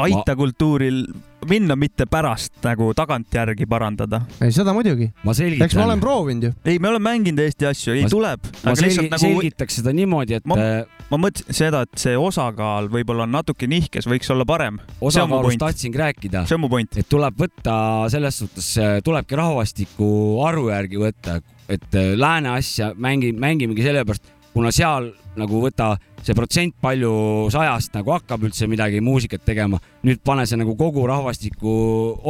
[0.00, 1.04] äh, aita kultuuril
[1.48, 4.22] minna, mitte pärast nagu tagantjärgi parandada.
[4.42, 5.10] ei, seda muidugi.
[5.24, 6.52] ma eks ma olen, proovinud ju.
[6.64, 8.48] ei, me oleme mänginud Eesti asju, ei Ma- tuleb.
[8.64, 12.02] ma aga lihtsalt selgi, nagu, selgitaks seda niimoodi, et Ma- ma, ma mõtlesin seda, et
[12.02, 14.80] see osakaal võib-olla on natuke nihkes, võiks olla parem.
[15.00, 17.00] osakaalust tahtsingi rääkida, see on mu point.
[17.00, 17.76] et tuleb võtta
[18.12, 18.74] selles suhtes,
[19.04, 20.10] tulebki rahvastiku
[20.46, 21.40] arvu järgi võtta,
[21.70, 25.94] et äh, lääne asja mängi, mängimegi sellepärast, kuna seal nagu võta
[26.24, 27.12] see protsent, palju
[27.52, 31.74] sajast nagu hakkab üldse midagi muusikat tegema, nüüd pane see nagu kogu rahvastiku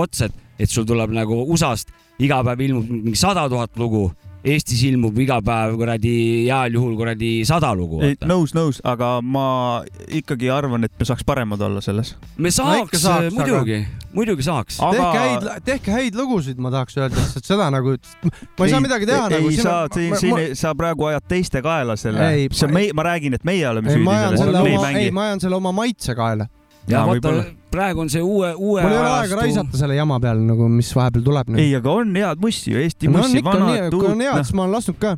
[0.03, 4.11] otsa, et, sul tuleb nagu USA-st iga päev ilmub mingi sada tuhat lugu,
[4.41, 6.13] Eestis ilmub iga päev kuradi
[6.47, 8.01] heal juhul kuradi sada lugu.
[8.25, 12.15] nõus, nõus, aga ma ikkagi arvan, et me saaks paremad olla selles.
[12.39, 13.83] me saaks, saaks, saaks, muidugi,
[14.17, 14.79] muidugi saaks.
[14.81, 19.11] tehke häid, tehke häid lugusid, ma tahaks öelda, sest seda nagu, ma ei saa midagi
[19.11, 19.51] teha nagu.
[19.53, 23.05] ei saa, siin, siin sa praegu ajad teiste kaela selle Ei,, see on meie, ma
[23.11, 25.13] räägin, et meie oleme ei, süüdi ma selles, selle me ei oma, ei, mängi.
[25.21, 26.49] ma ajan selle oma maitse kaela.
[26.89, 29.99] Ja Jaa, vaata võib-olla., praegu on see uue, uue mul ei ole aega raisata selle
[29.99, 31.53] jama peale nagu, mis vahepeal tuleb.
[31.61, 34.39] ei, aga on head mussi ju, Eesti no on mussi, vanad, kui on uut, head,
[34.39, 35.17] noh siis ma olen lasknud ka.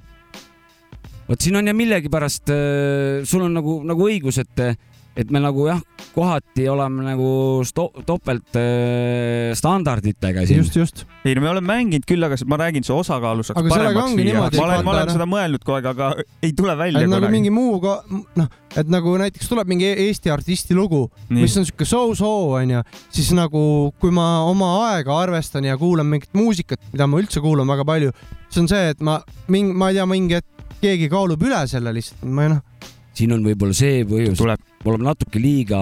[1.31, 4.65] vot siin on ja millegipärast äh, sul on nagu, nagu õigus, et,
[5.17, 5.81] et me nagu jah,
[6.15, 7.29] kohati oleme nagu
[8.07, 10.63] topelt äh, standarditega siin.
[10.63, 11.05] just, just.
[11.25, 14.39] ei no me oleme mänginud küll, aga ma räägin, see osakaalu saaks paremaks viia.
[14.41, 16.11] ma olen, et ma olen seda mõelnud kogu aeg, aga
[16.43, 17.37] ei tule välja et nagu kunagi.
[17.37, 17.99] mingi muu ka,
[18.41, 22.81] noh, et nagu näiteks tuleb mingi Eesti artisti lugu, mis on siuke so-so onju,
[23.13, 27.69] siis nagu kui ma oma aega arvestan ja kuulan mingit muusikat, mida ma üldse kuulan
[27.69, 28.17] väga palju,
[28.49, 29.21] see on see, et ma
[29.53, 32.65] mingi, ma ei tea, mingi hetk keegi kaalub üle selle lihtsalt, ma ei noh,
[33.17, 35.79] siin on võib-olla see põhjus, me oleme natuke liiga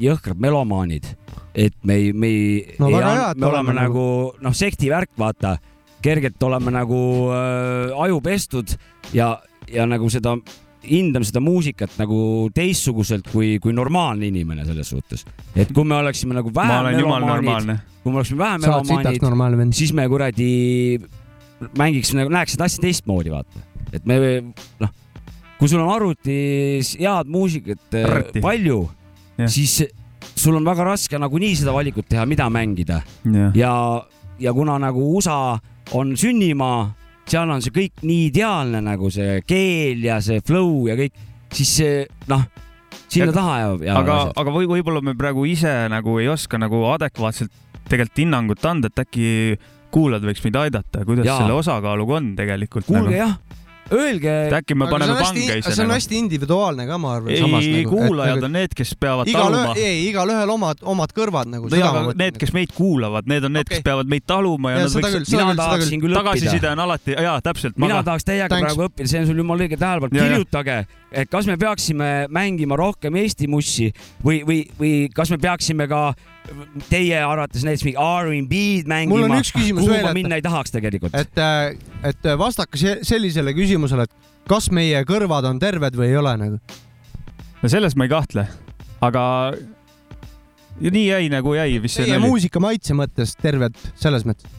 [0.00, 1.06] jõhkrad melomaanid,
[1.54, 4.06] et me ei, me ei No me oleme oleme nagu
[4.42, 5.56] noh, sekti värk, vaata,
[6.04, 7.00] kergelt oleme nagu
[7.32, 8.74] äh, aju pestud
[9.16, 9.34] ja,
[9.72, 10.36] ja nagu seda
[10.84, 15.24] hindame seda muusikat nagu teistsuguselt kui, kui normaalne inimene selles suhtes.
[15.56, 20.50] et kui me oleksime nagu vähem melomaanid, kui me oleksime vähem melomaanid, siis me kuradi
[21.78, 23.64] mängiks nagu, näeks seda asja teistmoodi, vaata.
[23.92, 24.18] et me
[24.82, 24.92] noh,
[25.64, 28.42] kui sul on arvutis head muusikat äh, Rõtti.
[28.44, 28.82] palju
[29.48, 29.78] siis
[30.36, 33.72] sul on väga raske nagunii seda valikut teha, mida mängida jah, ja,
[34.44, 35.56] ja kuna nagu USA
[35.96, 36.90] on sünnimaa,
[37.28, 41.16] seal on see kõik nii ideaalne nagu see keel ja see flow ja kõik,
[41.56, 42.44] siis see noh,
[43.08, 46.60] sinna Ja- taha ja, ja aga, aga või võib-olla me praegu ise nagu ei oska
[46.60, 47.52] nagu adekvaatselt
[47.88, 49.26] tegelikult hinnangut anda, et äkki
[49.94, 51.40] kuulajad võiks meid aidata, kuidas Jaa.
[51.40, 53.16] selle osakaaluga on tegelikult kuulge nagu..
[53.16, 53.36] jah,
[53.96, 55.96] öelge et äkki me paneme pange ise see on nagu.
[55.96, 57.34] hästi individuaalne ka, ma arvan.
[57.34, 61.70] ei, kuulajad on need, kes peavad taluma ei, igalühel omad, omad kõrvad nagu.
[61.72, 63.88] või aga need, kes meid kuulavad, need on need, kes Okei.
[63.90, 67.16] peavad meid taluma ja, Ja nad seda võiks mina tahaksin küll õppida tagasiside on alati,
[67.26, 67.78] jaa, täpselt.
[67.80, 70.78] mina tahaks teiega praegu õppida, see on sul jumala õige tähelepanu, kirjutage,
[71.14, 73.90] et kas me peaksime mängima rohkem Eesti mussi
[74.24, 76.02] või, või, või kas me peaksime ka
[76.90, 79.14] teie arvates näiteks mingi R'n'B-d mängima.
[79.14, 81.14] Mul on üks küsimus kuhu veel, ma et- minna ei tahaks tegelikult.
[81.16, 81.44] et,
[82.10, 86.58] et vastake se- sellisele küsimusele, et kas meie kõrvad on terved või ei ole nagu.
[87.62, 88.46] no selles ma ei kahtle,
[89.00, 89.22] aga
[90.80, 94.50] ja nii jäi nagu jäi, see Teie muusika maitse mõttes terved selles mõttes.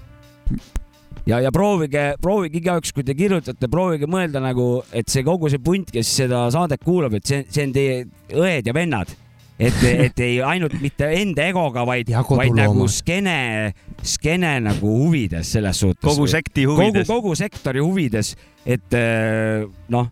[1.29, 5.61] ja, ja proovige, proovige igaüks, kui te kirjutate, proovige mõelda nagu, et see kogu see
[5.63, 8.01] punt, kes seda saadet kuulab, et see, see on teie
[8.33, 9.13] õed ja vennad.
[9.55, 13.71] et, et ei ainult mitte enda egoga, vaid, vaid nagu skeene,
[14.03, 16.03] skeene nagu huvides selles suhtes.
[16.03, 17.07] kogu sekti huvides.
[17.07, 18.33] kogu sektori huvides,
[18.67, 19.63] et eh,
[19.95, 20.11] noh,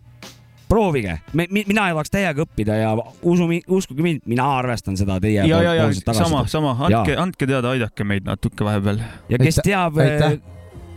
[0.68, 5.74] proovige, mina tahaks teiega õppida ja usu, uskuge mind, mina arvestan seda teie ja, ja,
[5.76, 9.04] ja sama, sama, andke, andke teada, aidake meid natuke vahepeal.
[9.28, 10.40] ja kes teab, aitäh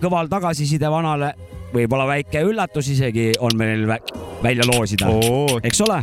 [0.02, 1.34] kõval tagasiside vanale,
[1.74, 4.00] võib-olla väike üllatus isegi on meil vä
[4.43, 6.02] välja loosida oh., eks ole?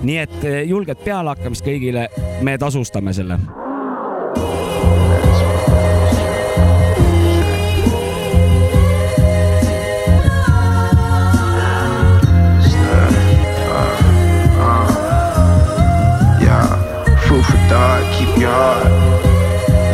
[0.00, 2.08] nii et eh, julget pealehakkamist kõigile,
[2.42, 3.40] me tasustame selle
[17.28, 18.88] Food for thought, keep your heart.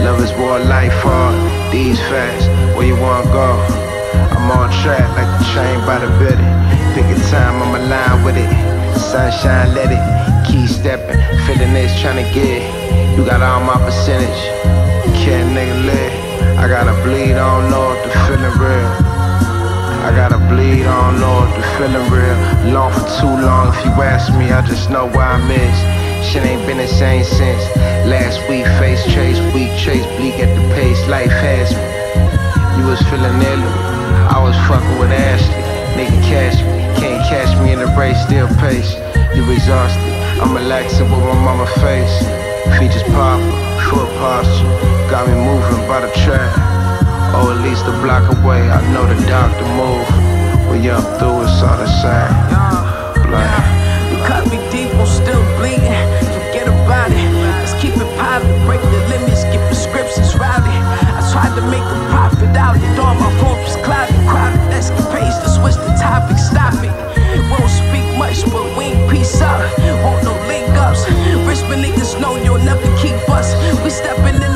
[0.05, 1.72] Love is war, life hard.
[1.72, 3.49] These facts where you wanna go?
[4.35, 6.55] I'm on track like the train by the building.
[6.95, 8.51] Pick a time, I'm aligned with it.
[8.99, 10.03] Sunshine, let it.
[10.47, 13.18] Keep stepping, feeling this, trying to get it.
[13.18, 14.43] You got all my percentage.
[15.22, 16.59] Can't nigga live.
[16.59, 19.14] I gotta bleed, I don't know if the feeling real.
[20.05, 22.72] I gotta bleed, I don't know if the feeling real.
[22.75, 25.77] Long for too long, if you ask me, I just know why I miss.
[26.27, 27.62] Shit ain't been the same since
[28.07, 28.66] last week.
[28.79, 31.93] Face chase, week chase, bleak at the pace life has me.
[32.79, 33.64] You was feeling ill,
[34.31, 35.62] I was fucking with Ashley.
[35.95, 38.95] Nigga catch me, can't catch me in the race, still pace.
[39.35, 40.03] You exhausted,
[40.43, 42.14] I'm relaxing with my mama face.
[42.79, 43.39] Features pop,
[43.87, 44.66] foot posture,
[45.11, 46.51] got me moving by the track.
[47.35, 50.07] Or at least a block away, I know the doctor move.
[50.70, 52.35] When you're through, it's all the same.
[53.27, 53.64] Blind.
[54.11, 56.07] You cut me deep, I'm still bleeding.
[56.27, 57.31] Forget about it.
[57.59, 58.55] Let's keep it private.
[58.66, 60.70] Break the limits, get prescriptions routed.
[60.70, 61.99] I tried to make a
[62.57, 62.98] out it.
[62.98, 64.61] All my phones was clouded, crowded.
[64.72, 66.38] Escapades to switch the topic.
[66.38, 66.92] Stop it.
[67.34, 69.61] We don't speak much, but we ain't peace out.
[70.02, 71.05] Want no link ups.
[71.46, 73.52] Richmond niggas know you'll never keep us.
[73.82, 74.53] We stepping in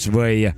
[0.00, 0.48] lõpus või?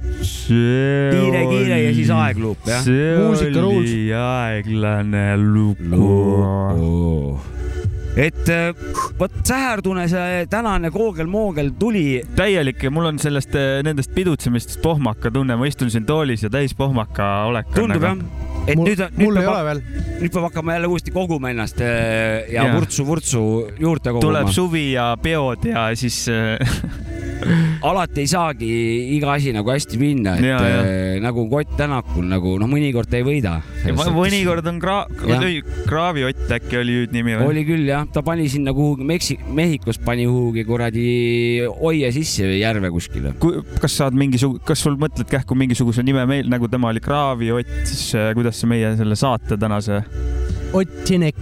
[1.11, 2.85] kiire, kiire ja siis aegluup jah?
[2.85, 7.41] see oli aeglane lugu.
[8.17, 8.71] et äh,
[9.19, 12.23] vot säherdune see tänane koogel-moogel tuli.
[12.37, 16.75] täielik ja mul on sellest, nendest pidutsemistest pohmaka tunne, ma istun siin toolis ja täis
[16.75, 17.67] pohmaka olek.
[17.75, 18.52] tundub jah?
[18.67, 19.81] Et Mul- nüüd, mul nüüd peab,
[20.23, 22.77] nüüd peab hakkama jälle uuesti koguma ennast äh, ja Jaa.
[22.77, 23.43] vurtsu-vurtsu
[23.83, 24.23] juurde koguma.
[24.23, 26.63] tuleb suvi ja peod ja siis äh,
[27.89, 28.69] alati ei saagi
[29.17, 30.85] iga asi nagu hästi minna, et Jaa, jaa.
[30.85, 33.57] äh, nagu Kott Tänakul nagu noh, mõnikord ei võida.
[34.15, 35.07] mõnikord on kra-
[35.89, 37.49] Kraaviott äkki oli nüüd nimi või?
[37.51, 41.07] oli küll jah, ta pani sinna kuhugi Meksi-, Mehhikos pani kuhugi kuradi
[41.67, 43.35] oie sisse või järve kuskile.
[43.83, 48.13] kas saad mingisugu-, kas sul mõtled kähku mingisuguse nime meil, nagu tema oli Kraaviott, siis
[48.15, 50.03] äh, kuidas meie selle saate tänase
[50.73, 51.37] Ott Sinek,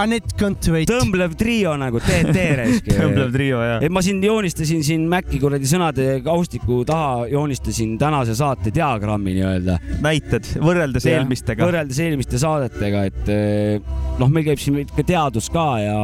[0.00, 0.88] Anett Kõntveit.
[0.88, 2.86] tõmblev trio nagu TT raisk.
[2.96, 3.82] Tõmblev trio, jah.
[3.84, 9.76] et ma siin joonistasin siin Maci kuradi sõnade kaustiku taha joonistasin tänase saate diagrammi nii-öelda.
[10.04, 11.68] näited võrreldes eelmistega.
[11.68, 15.98] võrreldes eelmiste saadetega, et eh, noh, meil käib siin ikka teadus ka ja,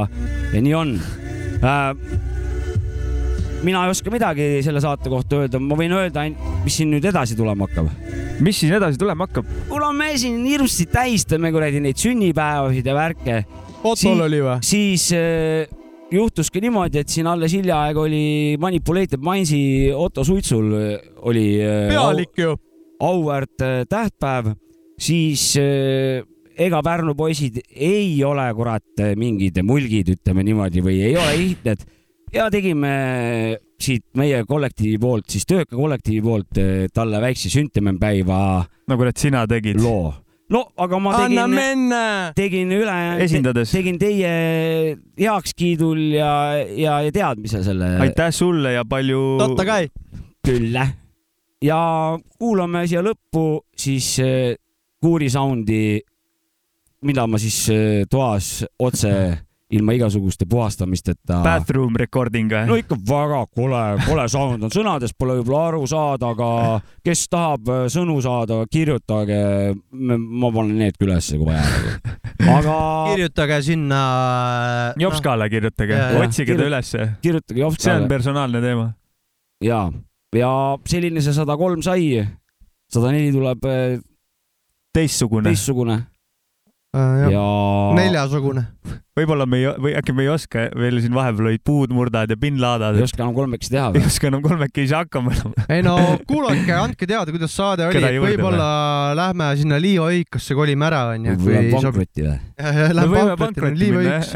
[0.52, 0.98] ja nii on
[1.64, 2.36] äh,.
[3.66, 7.08] Mina ei oska midagi selle saate kohta öelda, ma võin öelda ainult, mis siin nüüd
[7.10, 7.90] edasi tulema hakkab.
[8.40, 9.50] mis siin edasi tulema hakkab?
[9.68, 13.42] kuule, me siin hirmsasti tähistame kuradi neid sünnipäevasid ja värke.
[13.80, 14.56] Ottol oli või?
[14.64, 15.68] siis äh,
[16.12, 18.24] juhtuski niimoodi, et siin alles hiljaaegu oli
[18.60, 19.60] Manipulated Mindsi
[19.94, 22.56] Otto Suitsul äh, oli äh, Pealik ju.
[23.00, 24.52] auväärt äh, tähtpäev,
[25.00, 31.86] siis ega Pärnu poisid ei ole kurat mingid mulgid, ütleme niimoodi, või ei ole ihted
[32.34, 32.92] ja tegime
[33.80, 39.46] siit meie kollektiivi poolt, siis tööka kollektiivi poolt äh, talle väikse süntemenpäeva no kurat, sina
[39.50, 39.80] tegid.
[39.82, 40.12] loo.
[40.52, 41.94] no aga ma tegin,
[42.36, 42.96] tegin üle,
[43.70, 44.32] tegin teie
[45.18, 46.32] heakskiidul ja,
[46.76, 47.96] ja, ja teadmise selle.
[48.06, 49.22] aitäh sulle ja palju.
[49.40, 49.90] totta kai.
[50.46, 50.76] küll.
[51.64, 51.82] ja
[52.38, 54.56] kuulame siia lõppu siis äh,
[55.00, 55.96] Kuuri Soundi,
[57.08, 57.62] mida ma siis
[58.12, 59.12] toas otse
[59.70, 61.40] ilma igasuguste puhastamisteta.
[61.44, 62.82] Bathroom recording no või?
[62.82, 66.50] ikka väga kole, kole sound on, sõnadest pole võib-olla aru saada, aga
[67.06, 69.40] kes tahab äh, sõnu saada, kirjutage.
[69.92, 71.60] ma panen need ka ülesse kohe.
[72.56, 72.76] aga.
[73.12, 74.02] kirjutage sinna.
[75.00, 76.26] Jopskale kirjutage Jaa,, jaa.
[76.26, 77.08] otsige ta ülesse.
[77.22, 78.08] kirjutage see Jopskale on.
[78.08, 78.92] personaalne teema.
[79.64, 79.84] ja,
[80.36, 80.52] ja
[80.88, 82.26] selline see sada kolm sai.
[82.90, 84.00] sada neli tuleb äh,
[84.94, 85.50] teistsugune.
[85.50, 86.02] teistsugune.
[86.90, 87.42] Ja
[87.94, 88.64] neljasugune.
[89.14, 92.36] võib-olla me ei, või äkki me ei oska, meil siin vahepeal olid puud murdad ja
[92.40, 92.98] pinnlaadad.
[92.98, 95.54] ei oska enam kolmekesi teha ei oska enam kolmekesi hakkama enam.
[95.70, 95.94] ei no
[96.26, 98.66] kuulake, andke teada, kuidas saade oli, et võib-olla
[99.18, 101.36] lähme sinna Liiva õikasse kolime ära, onju.
[101.44, 102.36] või läheb pankrotti või?
[102.98, 104.34] Lähme pankrotti, Liiva õiks.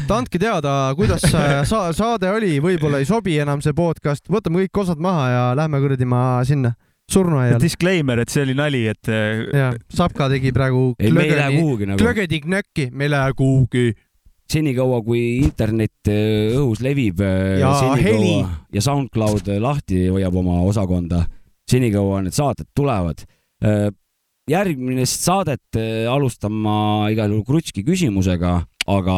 [0.00, 1.22] et andke teada, kuidas
[1.70, 5.82] sa saade oli, võib-olla ei sobi enam see podcast, võtame kõik osad maha ja lähme
[5.86, 6.74] kuradi ma sinna
[7.12, 7.60] surnuaiale.
[7.62, 11.58] Disclaimer, et see oli nali, et äh, jah, Sapka tegi praegu ei, me ei lähe
[11.58, 12.00] kuhugi nagu.
[12.02, 13.90] klõgedik nökki, me ei lähe kuhugi.
[14.50, 18.40] senikaua, kui internet äh, õhus levib äh, Ja heli.
[18.74, 21.24] ja SoundCloud lahti hoiab oma osakonda,
[21.70, 23.26] senikaua need saated tulevad.
[24.50, 25.76] järgmist saadet
[26.10, 28.54] alustan ma igal juhul Krutski küsimusega,
[28.88, 29.16] aga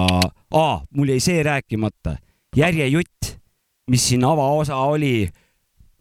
[0.53, 2.16] aa, mul jäi see rääkimata.
[2.57, 3.36] järjejutt,
[3.88, 5.28] mis siin avaosa oli,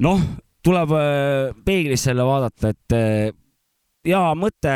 [0.04, 0.20] noh,
[0.64, 3.32] tuleb äh, peeglisse jälle vaadata, et äh,
[4.08, 4.76] hea mõte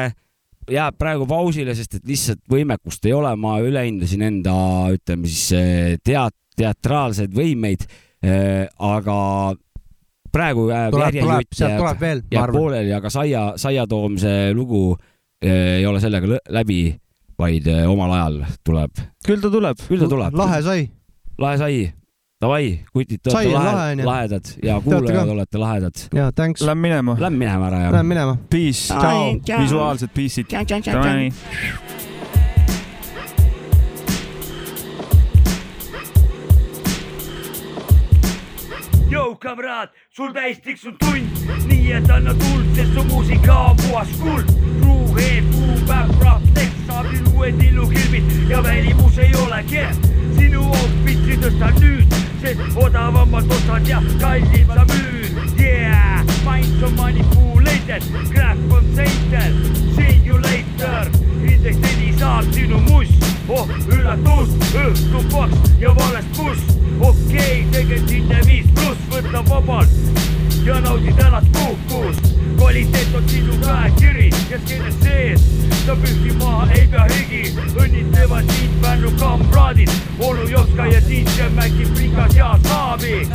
[0.71, 4.55] jääb praegu pausile, sest et lihtsalt võimekust ei ole, ma ülehindasin enda,
[4.95, 7.85] ütleme siis eh, teat-, teatraalseid võimeid.
[8.25, 9.15] aga
[10.33, 12.55] praegu jääb järjejutt jääb arvan.
[12.55, 14.95] pooleli, aga saia, saia toomise lugu
[15.45, 16.79] ei ole sellega läbi,
[17.37, 19.03] vaid omal ajal tuleb.
[19.27, 19.85] küll ta tuleb.
[19.85, 20.33] küll ta tuleb.
[20.41, 20.87] lahe sai.
[21.37, 21.77] lahe sai.
[22.41, 25.93] Davai, kutid, te olete lahe, lahedad ja kuulajad olete lahedad.
[26.13, 26.61] ja thanks.
[26.61, 27.15] Lähme minema.
[27.19, 27.91] Lähme minema ära ja.
[27.91, 28.37] Lähme minema.
[28.49, 28.93] Peace.
[28.93, 29.61] Tšau.
[29.61, 30.45] visuaalsed peace'id.
[30.91, 31.31] Davai.
[39.09, 41.27] Jou, kamraad, sul täis tiksunud tund,
[41.69, 44.51] nii et anna tuld, sest su muusika on puhas kuld.
[44.81, 46.64] Truuhead, kuupäev, rap, tekst,
[46.95, 49.95] saabin uued illukilbid ja välimus ei ole kehv.
[50.37, 55.59] sinu outfit'i tõsta nüüd, sest odavamalt ostad ja kallim sa müüd.
[55.59, 59.59] Yeah, minds on manipulated, graph on seitel,
[59.97, 61.11] see you later.
[61.43, 66.63] indeks neli saab sinu must, oh üllatus, õhtu paks ja vales buss.
[66.99, 72.21] okei okay,, tegelikult hinne viis pluss, võta vabalt ja naudi tänast puhkust.
[72.57, 75.41] kvaliteet on sinu käekiri ja skeene sees,
[75.85, 81.85] sa pühki maha ei pea higi, õnnitlevad sind Pärnu kamraadid, onu Joska ja DJ Maci
[81.93, 83.27] Prikas ja Saavi.